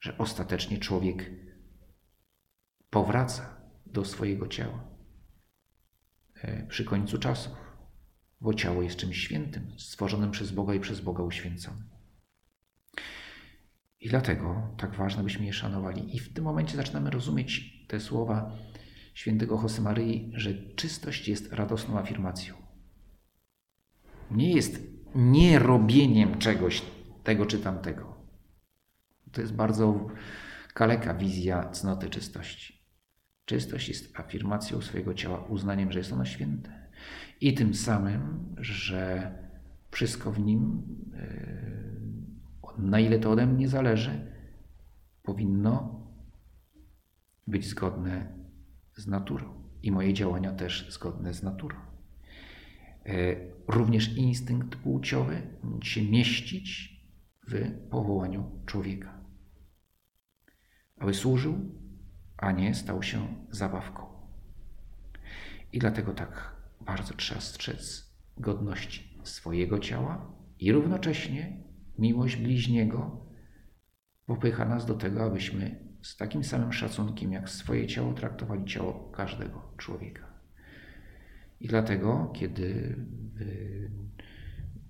Że 0.00 0.18
ostatecznie 0.18 0.78
człowiek 0.78 1.30
powraca 2.90 3.56
do 3.86 4.04
swojego 4.04 4.48
ciała. 4.48 4.93
E, 6.44 6.66
przy 6.66 6.84
końcu 6.84 7.18
czasów, 7.18 7.52
bo 8.40 8.54
ciało 8.54 8.82
jest 8.82 8.96
czymś 8.96 9.18
świętym, 9.18 9.72
stworzonym 9.78 10.30
przez 10.30 10.50
Boga 10.50 10.74
i 10.74 10.80
przez 10.80 11.00
Boga 11.00 11.22
uświęconym. 11.22 11.84
I 14.00 14.08
dlatego 14.08 14.74
tak 14.76 14.94
ważne, 14.94 15.22
byśmy 15.22 15.46
je 15.46 15.52
szanowali. 15.52 16.16
I 16.16 16.20
w 16.20 16.32
tym 16.32 16.44
momencie 16.44 16.76
zaczynamy 16.76 17.10
rozumieć 17.10 17.84
te 17.88 18.00
słowa 18.00 18.56
świętego 19.14 19.62
Josemaryi, 19.62 20.32
że 20.34 20.54
czystość 20.54 21.28
jest 21.28 21.52
radosną 21.52 21.98
afirmacją. 21.98 22.54
Nie 24.30 24.52
jest 24.52 24.82
nierobieniem 25.14 26.38
czegoś, 26.38 26.82
tego 27.22 27.46
czy 27.46 27.58
tamtego. 27.58 28.16
To 29.32 29.40
jest 29.40 29.54
bardzo 29.54 30.06
kaleka 30.74 31.14
wizja 31.14 31.70
cnoty 31.70 32.10
czystości. 32.10 32.83
Czystość 33.44 33.88
jest 33.88 34.18
afirmacją 34.18 34.80
swojego 34.80 35.14
ciała, 35.14 35.44
uznaniem, 35.44 35.92
że 35.92 35.98
jest 35.98 36.12
ono 36.12 36.24
święte. 36.24 36.88
I 37.40 37.54
tym 37.54 37.74
samym, 37.74 38.54
że 38.58 39.32
wszystko 39.90 40.32
w 40.32 40.40
nim, 40.40 40.82
e, 41.14 41.64
na 42.78 43.00
ile 43.00 43.18
to 43.18 43.30
ode 43.30 43.46
mnie 43.46 43.68
zależy, 43.68 44.32
powinno 45.22 46.00
być 47.46 47.66
zgodne 47.66 48.34
z 48.96 49.06
naturą. 49.06 49.64
I 49.82 49.92
moje 49.92 50.14
działania 50.14 50.52
też 50.52 50.90
zgodne 50.90 51.34
z 51.34 51.42
naturą. 51.42 51.76
również 53.68 54.16
instynkt 54.16 54.76
płciowy 54.76 55.42
się 55.82 56.02
mieścić 56.02 56.94
w 57.48 57.70
powołaniu 57.90 58.62
człowieka. 58.66 59.20
Aby 60.96 61.14
służył, 61.14 61.83
a 62.36 62.52
nie 62.52 62.74
stał 62.74 63.02
się 63.02 63.34
zabawką. 63.50 64.06
I 65.72 65.78
dlatego 65.78 66.12
tak 66.12 66.56
bardzo 66.80 67.14
trzeba 67.14 67.40
strzec 67.40 68.14
godności 68.36 69.18
swojego 69.22 69.78
ciała 69.78 70.32
i 70.58 70.72
równocześnie 70.72 71.62
miłość 71.98 72.36
bliźniego 72.36 73.26
popycha 74.26 74.64
nas 74.64 74.86
do 74.86 74.94
tego, 74.94 75.24
abyśmy 75.24 75.84
z 76.02 76.16
takim 76.16 76.44
samym 76.44 76.72
szacunkiem 76.72 77.32
jak 77.32 77.50
swoje 77.50 77.86
ciało 77.86 78.14
traktowali 78.14 78.64
ciało 78.64 79.10
każdego 79.12 79.72
człowieka. 79.76 80.34
I 81.60 81.68
dlatego, 81.68 82.32
kiedy 82.34 82.64
y, 83.40 83.90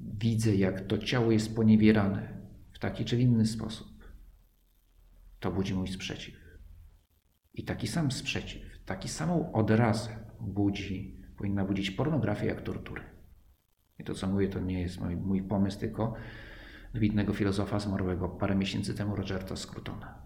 widzę, 0.01 0.57
jak 0.57 0.87
to 0.87 0.99
ciało 0.99 1.33
jest 1.33 1.57
poniewierane 1.57 2.29
w 2.73 2.79
taki 2.79 3.05
czy 3.05 3.21
inny 3.21 3.47
sposób, 3.47 4.15
to 5.41 5.53
budzi 5.53 5.75
mój 5.75 5.89
sprzeciw. 5.89 6.35
I 7.55 7.65
taki 7.65 7.87
sam 7.87 8.13
sprzeciw, 8.13 8.63
taki 8.85 9.09
samą 9.09 9.53
odrazę 9.53 10.17
budzi, 10.41 11.23
powinna 11.37 11.65
budzić 11.65 11.91
pornografia 11.91 12.45
jak 12.45 12.63
tortury. 12.63 13.03
I 13.99 14.05
to, 14.05 14.15
co 14.15 14.27
mówię, 14.27 14.49
to 14.49 14.61
nie 14.61 14.81
jest 14.81 15.01
mój, 15.01 15.17
mój 15.17 15.43
pomysł, 15.43 15.81
tylko 15.81 16.15
wybitnego 16.95 17.33
filozofa 17.33 17.79
zmarłego 17.79 18.29
parę 18.29 18.55
miesięcy 18.55 18.95
temu 18.95 19.17
Rogerta 19.17 19.57
Scrutona. 19.57 20.23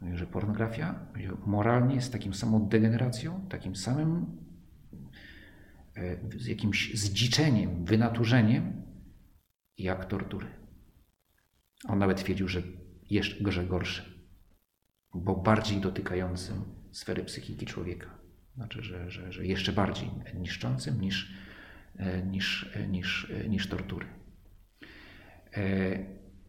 Mówi, 0.00 0.16
że 0.16 0.26
pornografia 0.26 1.06
moralnie 1.46 1.94
jest 1.94 2.12
takim 2.12 2.34
samą 2.34 2.68
degeneracją, 2.68 3.46
takim 3.48 3.76
samym 3.76 4.26
e, 5.96 6.16
jakimś 6.48 6.94
zdziczeniem, 6.94 7.84
wynaturzeniem, 7.84 8.82
jak 9.78 10.04
tortury. 10.04 10.46
On 11.88 11.98
nawet 11.98 12.18
twierdził, 12.18 12.48
że 12.48 12.62
jeszcze 13.10 13.64
gorsze, 13.64 14.17
bo 15.14 15.36
bardziej 15.36 15.80
dotykającym 15.80 16.64
sfery 16.92 17.24
psychiki 17.24 17.66
człowieka. 17.66 18.18
Znaczy, 18.54 18.82
że, 18.82 19.10
że, 19.10 19.32
że 19.32 19.46
jeszcze 19.46 19.72
bardziej 19.72 20.10
niszczącym 20.34 21.00
niż, 21.00 21.34
e, 21.96 22.22
niż, 22.22 22.70
e, 22.76 22.88
niż, 22.88 23.32
niż 23.48 23.68
tortury. 23.68 24.06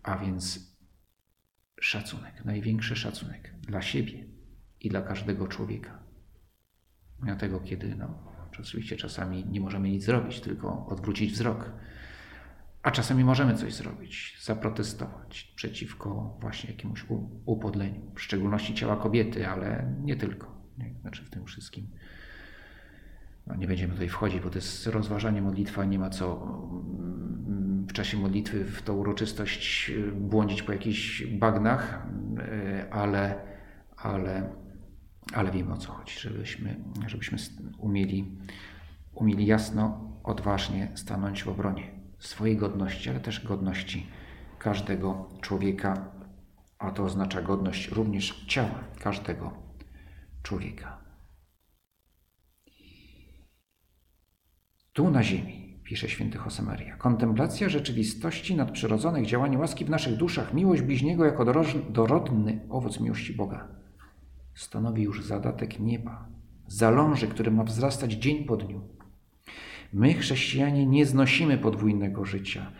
A 0.03 0.17
więc 0.17 0.75
szacunek, 1.79 2.45
największy 2.45 2.95
szacunek 2.95 3.53
dla 3.61 3.81
siebie 3.81 4.25
i 4.79 4.89
dla 4.89 5.01
każdego 5.01 5.47
człowieka. 5.47 6.03
Dlatego, 7.23 7.59
kiedy 7.59 7.95
no, 7.95 8.33
oczywiście 8.51 8.97
czasami 8.97 9.45
nie 9.45 9.61
możemy 9.61 9.89
nic 9.89 10.03
zrobić, 10.03 10.39
tylko 10.39 10.85
odwrócić 10.85 11.31
wzrok, 11.33 11.71
a 12.83 12.91
czasami 12.91 13.23
możemy 13.23 13.55
coś 13.55 13.73
zrobić, 13.73 14.37
zaprotestować 14.41 15.53
przeciwko 15.55 16.37
właśnie 16.41 16.69
jakiemuś 16.71 17.05
upodleniu, 17.45 18.01
w 18.15 18.21
szczególności 18.21 18.73
ciała 18.73 18.95
kobiety, 18.95 19.47
ale 19.47 19.93
nie 20.03 20.15
tylko. 20.15 20.59
Znaczy 21.01 21.25
w 21.25 21.29
tym 21.29 21.45
wszystkim. 21.45 21.87
No 23.47 23.55
nie 23.55 23.67
będziemy 23.67 23.93
tutaj 23.93 24.09
wchodzić, 24.09 24.41
bo 24.41 24.49
to 24.49 24.57
jest 24.57 24.87
rozważanie 24.87 25.41
modlitwa, 25.41 25.85
nie 25.85 25.99
ma 25.99 26.09
co 26.09 26.57
w 27.87 27.93
czasie 27.93 28.17
modlitwy 28.17 28.65
w 28.65 28.81
tą 28.81 28.95
uroczystość 28.95 29.89
y, 29.89 30.11
błądzić 30.11 30.63
po 30.63 30.71
jakichś 30.71 31.25
bagnach, 31.25 32.07
y, 32.39 32.91
ale, 32.91 33.35
ale, 33.97 34.49
ale 35.33 35.51
wiemy 35.51 35.73
o 35.73 35.77
co 35.77 35.91
chodzi, 35.91 36.19
żebyśmy, 36.19 36.79
żebyśmy 37.07 37.37
umieli, 37.77 38.37
umieli 39.13 39.45
jasno, 39.45 40.11
odważnie 40.23 40.91
stanąć 40.95 41.43
w 41.43 41.49
obronie 41.49 41.98
swojej 42.19 42.57
godności, 42.57 43.09
ale 43.09 43.19
też 43.19 43.47
godności 43.47 44.07
każdego 44.59 45.29
człowieka, 45.41 46.11
a 46.77 46.91
to 46.91 47.03
oznacza 47.03 47.41
godność 47.41 47.91
również 47.91 48.45
ciała 48.47 48.83
każdego 48.99 49.53
człowieka. 50.43 51.01
Tu 54.93 55.11
na 55.11 55.23
ziemi 55.23 55.81
pisze 55.83 56.09
święty 56.09 56.37
Josemaria. 56.45 56.97
Kontemplacja 56.97 57.69
rzeczywistości 57.69 58.55
nadprzyrodzonych 58.55 59.25
działań 59.25 59.57
łaski 59.57 59.85
w 59.85 59.89
naszych 59.89 60.17
duszach, 60.17 60.53
miłość 60.53 60.81
bliźniego 60.81 61.25
jako 61.25 61.45
dorodny 61.89 62.65
owoc 62.69 62.99
miłości 62.99 63.33
Boga 63.33 63.79
stanowi 64.59 65.03
już 65.03 65.25
zadatek 65.25 65.79
nieba, 65.79 66.29
zaląży, 66.67 67.27
który 67.27 67.51
ma 67.51 67.63
wzrastać 67.63 68.13
dzień 68.13 68.45
po 68.45 68.57
dniu. 68.57 68.98
My, 69.93 70.13
chrześcijanie, 70.13 70.85
nie 70.85 71.05
znosimy 71.05 71.57
podwójnego 71.57 72.25
życia. 72.25 72.71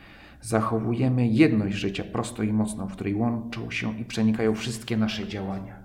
Zachowujemy 0.41 1.27
jedność 1.27 1.77
życia 1.77 2.03
prosto 2.03 2.43
i 2.43 2.53
mocno, 2.53 2.87
w 2.87 2.93
której 2.93 3.15
łączą 3.15 3.71
się 3.71 3.99
i 3.99 4.05
przenikają 4.05 4.55
wszystkie 4.55 4.97
nasze 4.97 5.27
działania. 5.27 5.83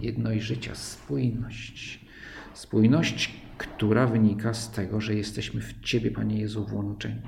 Jedność 0.00 0.44
życia, 0.44 0.74
spójność. 0.74 2.04
Spójność, 2.54 3.34
która 3.58 4.06
wynika 4.06 4.54
z 4.54 4.70
tego, 4.70 5.00
że 5.00 5.14
jesteśmy 5.14 5.60
w 5.60 5.80
Ciebie, 5.80 6.10
Panie 6.10 6.40
Jezu, 6.40 6.66
włączeni. 6.66 7.22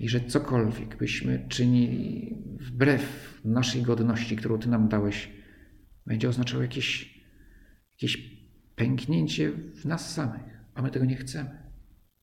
I 0.00 0.08
że 0.08 0.20
cokolwiek 0.20 0.96
byśmy 0.96 1.46
czynili 1.48 2.36
wbrew 2.60 3.40
naszej 3.44 3.82
godności, 3.82 4.36
którą 4.36 4.58
Ty 4.58 4.68
nam 4.68 4.88
dałeś, 4.88 5.30
będzie 6.06 6.28
oznaczało 6.28 6.62
jakieś, 6.62 7.20
jakieś 7.92 8.16
pęknięcie 8.76 9.52
w 9.52 9.84
nas 9.84 10.14
samych, 10.14 10.60
a 10.74 10.82
my 10.82 10.90
tego 10.90 11.04
nie 11.04 11.16
chcemy. 11.16 11.61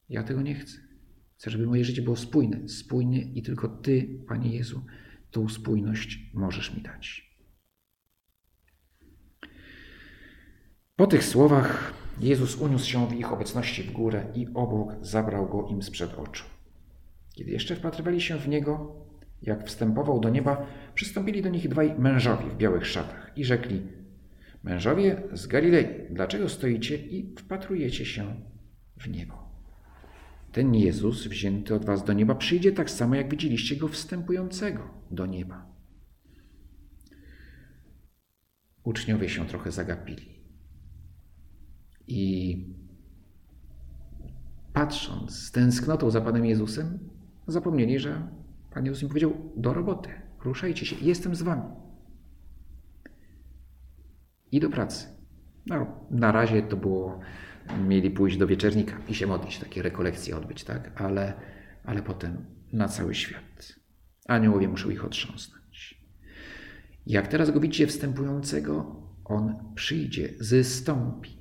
Ja 0.10 0.24
tego 0.24 0.42
nie 0.42 0.56
chcę. 0.56 0.78
Chcę, 1.38 1.50
żeby 1.50 1.68
moje 1.68 1.86
życie 1.86 2.02
było 2.02 2.16
spójne, 2.16 2.70
spójnie 2.70 3.22
i 3.22 3.44
tylko 3.44 3.68
Ty, 3.68 4.20
Panie 4.28 4.56
Jezu, 4.56 4.86
tą 5.32 5.50
spójność 5.50 6.32
możesz 6.34 6.76
mi 6.76 6.82
dać. 6.82 7.30
Po 10.96 11.08
tych 11.08 11.24
słowach 11.24 11.94
Jezus 12.20 12.56
uniósł 12.56 12.90
się 12.90 13.08
w 13.08 13.14
ich 13.14 13.34
obecności 13.34 13.84
w 13.84 13.92
górę 13.92 14.26
i 14.36 14.48
obłok 14.54 14.96
zabrał 15.02 15.50
go 15.50 15.68
im 15.68 15.84
sprzed 15.84 16.14
oczu. 16.14 16.46
Kiedy 17.34 17.52
jeszcze 17.52 17.76
wpatrywali 17.76 18.22
się 18.22 18.38
w 18.38 18.48
niego, 18.48 18.96
jak 19.42 19.68
wstępował 19.68 20.20
do 20.20 20.30
nieba, 20.30 20.68
przystąpili 20.94 21.42
do 21.42 21.50
nich 21.50 21.70
dwaj 21.70 22.00
mężowie 22.00 22.50
w 22.50 22.58
białych 22.58 22.88
szatach 22.88 23.32
i 23.36 23.46
rzekli: 23.46 23.82
Mężowie 24.64 25.22
z 25.34 25.48
Galilei, 25.48 25.88
dlaczego 26.10 26.50
stoicie 26.50 26.96
i 26.96 27.36
wpatrujecie 27.36 28.06
się 28.06 28.36
w 28.98 29.10
niebo? 29.10 29.49
Ten 30.52 30.76
Jezus, 30.76 31.28
wzięty 31.28 31.76
od 31.76 31.86
was 31.86 32.04
do 32.04 32.14
nieba, 32.14 32.36
przyjdzie 32.36 32.72
tak 32.72 32.90
samo, 32.90 33.16
jak 33.16 33.32
widzieliście 33.32 33.76
go 33.76 33.88
wstępującego 33.88 34.90
do 35.12 35.26
nieba. 35.26 35.66
Uczniowie 38.84 39.30
się 39.30 39.46
trochę 39.46 39.72
zagapili. 39.72 40.40
I 42.08 42.56
patrząc 44.74 45.32
z 45.32 45.52
tęsknotą 45.52 46.12
za 46.12 46.22
Panem 46.22 46.46
Jezusem, 46.46 47.00
zapomnieli, 47.48 48.00
że 48.00 48.28
Pan 48.74 48.86
Jezus 48.86 49.02
im 49.04 49.08
powiedział: 49.08 49.52
Do 49.58 49.74
roboty, 49.74 50.10
ruszajcie 50.44 50.86
się, 50.86 50.96
jestem 51.02 51.36
z 51.36 51.42
Wami. 51.42 51.64
I 54.52 54.60
do 54.60 54.70
pracy. 54.70 55.08
No, 55.66 55.88
na 56.12 56.32
razie 56.32 56.62
to 56.62 56.78
było, 56.78 57.20
mieli 57.88 58.12
pójść 58.12 58.38
do 58.38 58.48
wieczernika 58.48 58.98
i 59.08 59.16
się 59.16 59.28
modlić, 59.28 59.60
takie 59.60 59.82
rekolekcje 59.82 60.38
odbyć, 60.38 60.64
tak? 60.64 61.02
Ale, 61.02 61.34
ale 61.84 62.02
potem 62.02 62.46
na 62.74 62.88
cały 62.88 63.16
świat. 63.16 63.76
Aniołowie 64.28 64.68
muszą 64.68 64.90
ich 64.90 65.06
otrząsnąć. 65.06 66.06
Jak 67.06 67.28
teraz 67.28 67.52
go 67.52 67.60
widzicie 67.60 67.88
wstępującego, 67.88 69.02
on 69.26 69.74
przyjdzie, 69.76 70.30
zystąpi 70.40 71.40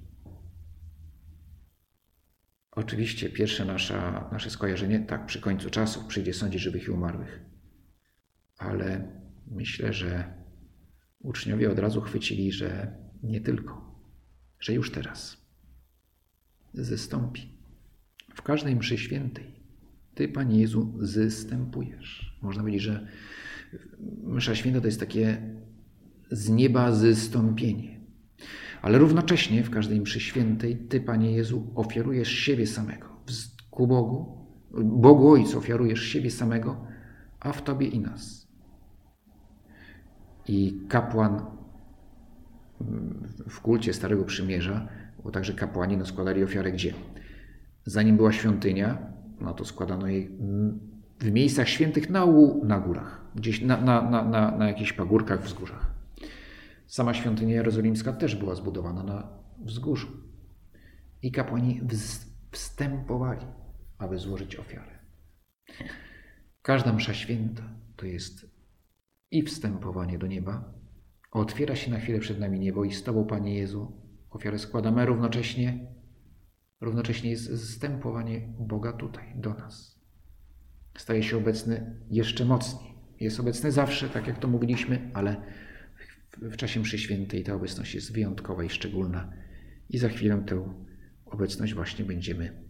Oczywiście 2.78 3.30
pierwsze 3.30 3.64
nasza, 3.64 4.28
nasze 4.32 4.50
skojarzenie, 4.50 5.00
tak, 5.00 5.26
przy 5.26 5.40
końcu 5.40 5.70
czasów 5.70 6.04
przyjdzie 6.04 6.34
sądzić 6.34 6.62
żywych 6.62 6.88
i 6.88 6.90
umarłych. 6.90 7.40
Ale 8.58 9.12
myślę, 9.46 9.92
że 9.92 10.34
uczniowie 11.18 11.70
od 11.70 11.78
razu 11.78 12.00
chwycili, 12.00 12.52
że 12.52 12.96
nie 13.22 13.40
tylko, 13.40 14.00
że 14.60 14.72
już 14.72 14.92
teraz 14.92 15.47
zystąpi. 16.74 17.48
W 18.35 18.42
każdej 18.42 18.76
mszy 18.76 18.98
świętej 18.98 19.54
Ty, 20.14 20.28
Panie 20.28 20.61
Jezu, 20.61 20.94
zystępujesz. 21.00 22.38
Można 22.42 22.62
powiedzieć, 22.62 22.83
że 22.83 23.07
msza 24.22 24.54
święta 24.54 24.81
to 24.81 24.87
jest 24.87 25.00
takie 25.00 25.42
z 26.31 26.48
nieba 26.48 26.92
zystąpienie. 26.92 28.00
Ale 28.83 28.98
równocześnie 28.98 29.64
w 29.64 29.70
każdej 29.70 30.00
mszy 30.00 30.20
świętej 30.20 30.76
Ty, 30.76 31.00
Panie 31.00 31.33
Jezu, 31.33 31.72
ofiarujesz 31.74 32.31
siebie 32.31 32.66
samego 32.66 33.18
ku 33.78 33.87
Bogu, 33.87 34.46
Bogu 34.85 35.31
Ojcu 35.31 35.59
ofiarujesz 35.59 36.02
siebie 36.02 36.31
samego, 36.31 36.87
a 37.40 37.52
w 37.52 37.62
Tobie 37.62 37.87
i 37.87 38.00
nas. 38.00 38.48
I 40.48 40.81
kapłan 40.88 41.42
w 43.48 43.61
kulcie 43.61 43.92
Starego 43.92 44.24
Przymierza, 44.24 44.88
bo 45.24 45.31
także 45.31 45.54
kapłani 45.54 45.96
no, 45.96 46.07
składali 46.07 46.44
ofiarę 46.44 46.72
gdzie? 46.72 46.94
Zanim 47.85 48.16
była 48.16 48.33
świątynia, 48.33 49.12
no 49.40 49.54
to 49.54 49.64
składano 49.64 50.07
jej 50.07 50.38
w 51.20 51.31
miejscach 51.33 51.68
świętych 51.68 52.11
na, 52.11 52.26
łu- 52.26 52.64
na 52.64 52.81
górach, 52.81 53.24
gdzieś 53.35 53.61
na, 53.61 53.81
na, 53.81 54.11
na, 54.11 54.24
na, 54.24 54.50
na 54.50 54.66
jakichś 54.68 54.92
pagórkach, 54.92 55.42
wzgórzach. 55.42 55.94
Sama 56.87 57.14
świątynia 57.14 57.54
jerozolimska 57.54 58.12
też 58.12 58.37
była 58.37 58.54
zbudowana 58.54 59.02
na 59.02 59.28
wzgórzu. 59.59 60.09
I 61.22 61.33
kapłani 61.33 61.81
wstępowali, 62.50 63.46
aby 63.98 64.18
złożyć 64.18 64.57
ofiarę. 64.57 64.98
Każda 66.62 66.92
msza 66.92 67.14
święta 67.14 67.62
to 67.96 68.07
jest 68.07 68.50
i 69.31 69.42
wstępowanie 69.42 70.18
do 70.18 70.26
nieba. 70.26 70.74
Otwiera 71.31 71.76
się 71.76 71.90
na 71.90 71.98
chwilę 71.98 72.18
przed 72.18 72.40
nami 72.40 72.61
niebo 72.61 72.85
i 72.85 72.92
z 72.92 73.02
Tobą, 73.02 73.24
Panie 73.24 73.54
Jezu, 73.54 73.92
ofiarę 74.30 74.58
składamy, 74.58 75.06
równocześnie, 75.06 75.86
równocześnie 76.80 77.30
jest 77.30 77.68
zstępowanie 77.68 78.48
Boga 78.58 78.92
tutaj, 78.92 79.32
do 79.36 79.54
nas. 79.54 80.00
Staje 80.98 81.22
się 81.22 81.36
obecny 81.36 82.00
jeszcze 82.10 82.44
mocniej. 82.44 82.94
Jest 83.20 83.40
obecny 83.40 83.72
zawsze, 83.72 84.08
tak 84.08 84.26
jak 84.26 84.38
to 84.38 84.48
mówiliśmy, 84.48 85.10
ale 85.14 85.36
w 86.42 86.56
czasie 86.56 86.80
mszy 86.80 86.98
świętej 86.98 87.44
ta 87.44 87.54
obecność 87.54 87.94
jest 87.94 88.12
wyjątkowa 88.12 88.64
i 88.64 88.70
szczególna. 88.70 89.32
I 89.90 89.98
za 89.98 90.08
chwilę 90.08 90.44
tę 90.46 90.74
obecność 91.24 91.74
właśnie 91.74 92.04
będziemy 92.04 92.68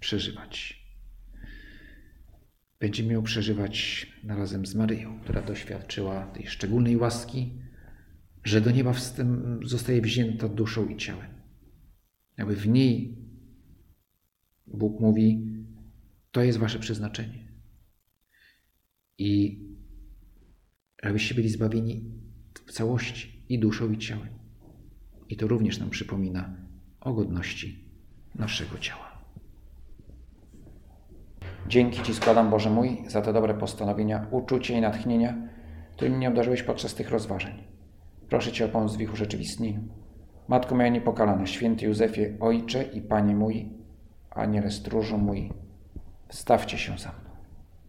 przeżywać. 0.00 0.84
Będziemy 2.80 3.12
ją 3.12 3.22
przeżywać 3.22 4.06
razem 4.28 4.66
z 4.66 4.74
Maryją, 4.74 5.20
która 5.20 5.42
doświadczyła 5.42 6.26
tej 6.26 6.46
szczególnej 6.46 6.96
łaski, 6.96 7.58
że 8.44 8.60
do 8.60 8.70
nieba 8.70 8.92
zostaje 9.62 10.00
wzięta 10.00 10.48
duszą 10.48 10.88
i 10.88 10.96
ciałem. 10.96 11.30
Jakby 12.38 12.56
w 12.56 12.68
niej 12.68 13.18
Bóg 14.66 15.00
mówi: 15.00 15.46
To 16.30 16.42
jest 16.42 16.58
wasze 16.58 16.78
przeznaczenie. 16.78 17.52
I 19.18 19.64
abyście 21.02 21.34
byli 21.34 21.48
zbawieni 21.48 22.04
w 22.66 22.72
całości 22.72 23.44
i 23.48 23.58
duszą, 23.58 23.92
i 23.92 23.98
ciałem. 23.98 24.28
I 25.28 25.36
to 25.36 25.48
również 25.48 25.78
nam 25.78 25.90
przypomina 25.90 26.56
o 27.00 27.14
godności 27.14 27.88
naszego 28.34 28.78
ciała. 28.78 29.14
Dzięki 31.68 32.02
Ci 32.02 32.14
składam, 32.14 32.50
Boże 32.50 32.70
mój, 32.70 33.04
za 33.08 33.22
te 33.22 33.32
dobre 33.32 33.54
postanowienia, 33.54 34.26
uczucie 34.30 34.78
i 34.78 34.80
natchnienia, 34.80 35.48
którymi 35.96 36.16
mnie 36.16 36.28
obdarzyłeś 36.28 36.62
podczas 36.62 36.94
tych 36.94 37.10
rozważań. 37.10 37.73
Proszę 38.28 38.52
Cię 38.52 38.64
o 38.64 38.68
pomoc 38.68 38.96
w 38.96 39.00
ich 39.00 39.12
urzeczywistnieniu. 39.12 39.80
Matko 40.48 40.74
moja 40.74 40.88
niepokalana, 40.88 41.46
święty 41.46 41.86
Józefie, 41.86 42.36
Ojcze 42.40 42.82
i 42.82 43.00
Panie 43.00 43.34
mój, 43.34 43.68
Aniele 44.30 44.70
stróżu 44.70 45.18
mój, 45.18 45.52
wstawcie 46.28 46.78
się 46.78 46.98
za 46.98 47.08
mną. 47.08 47.23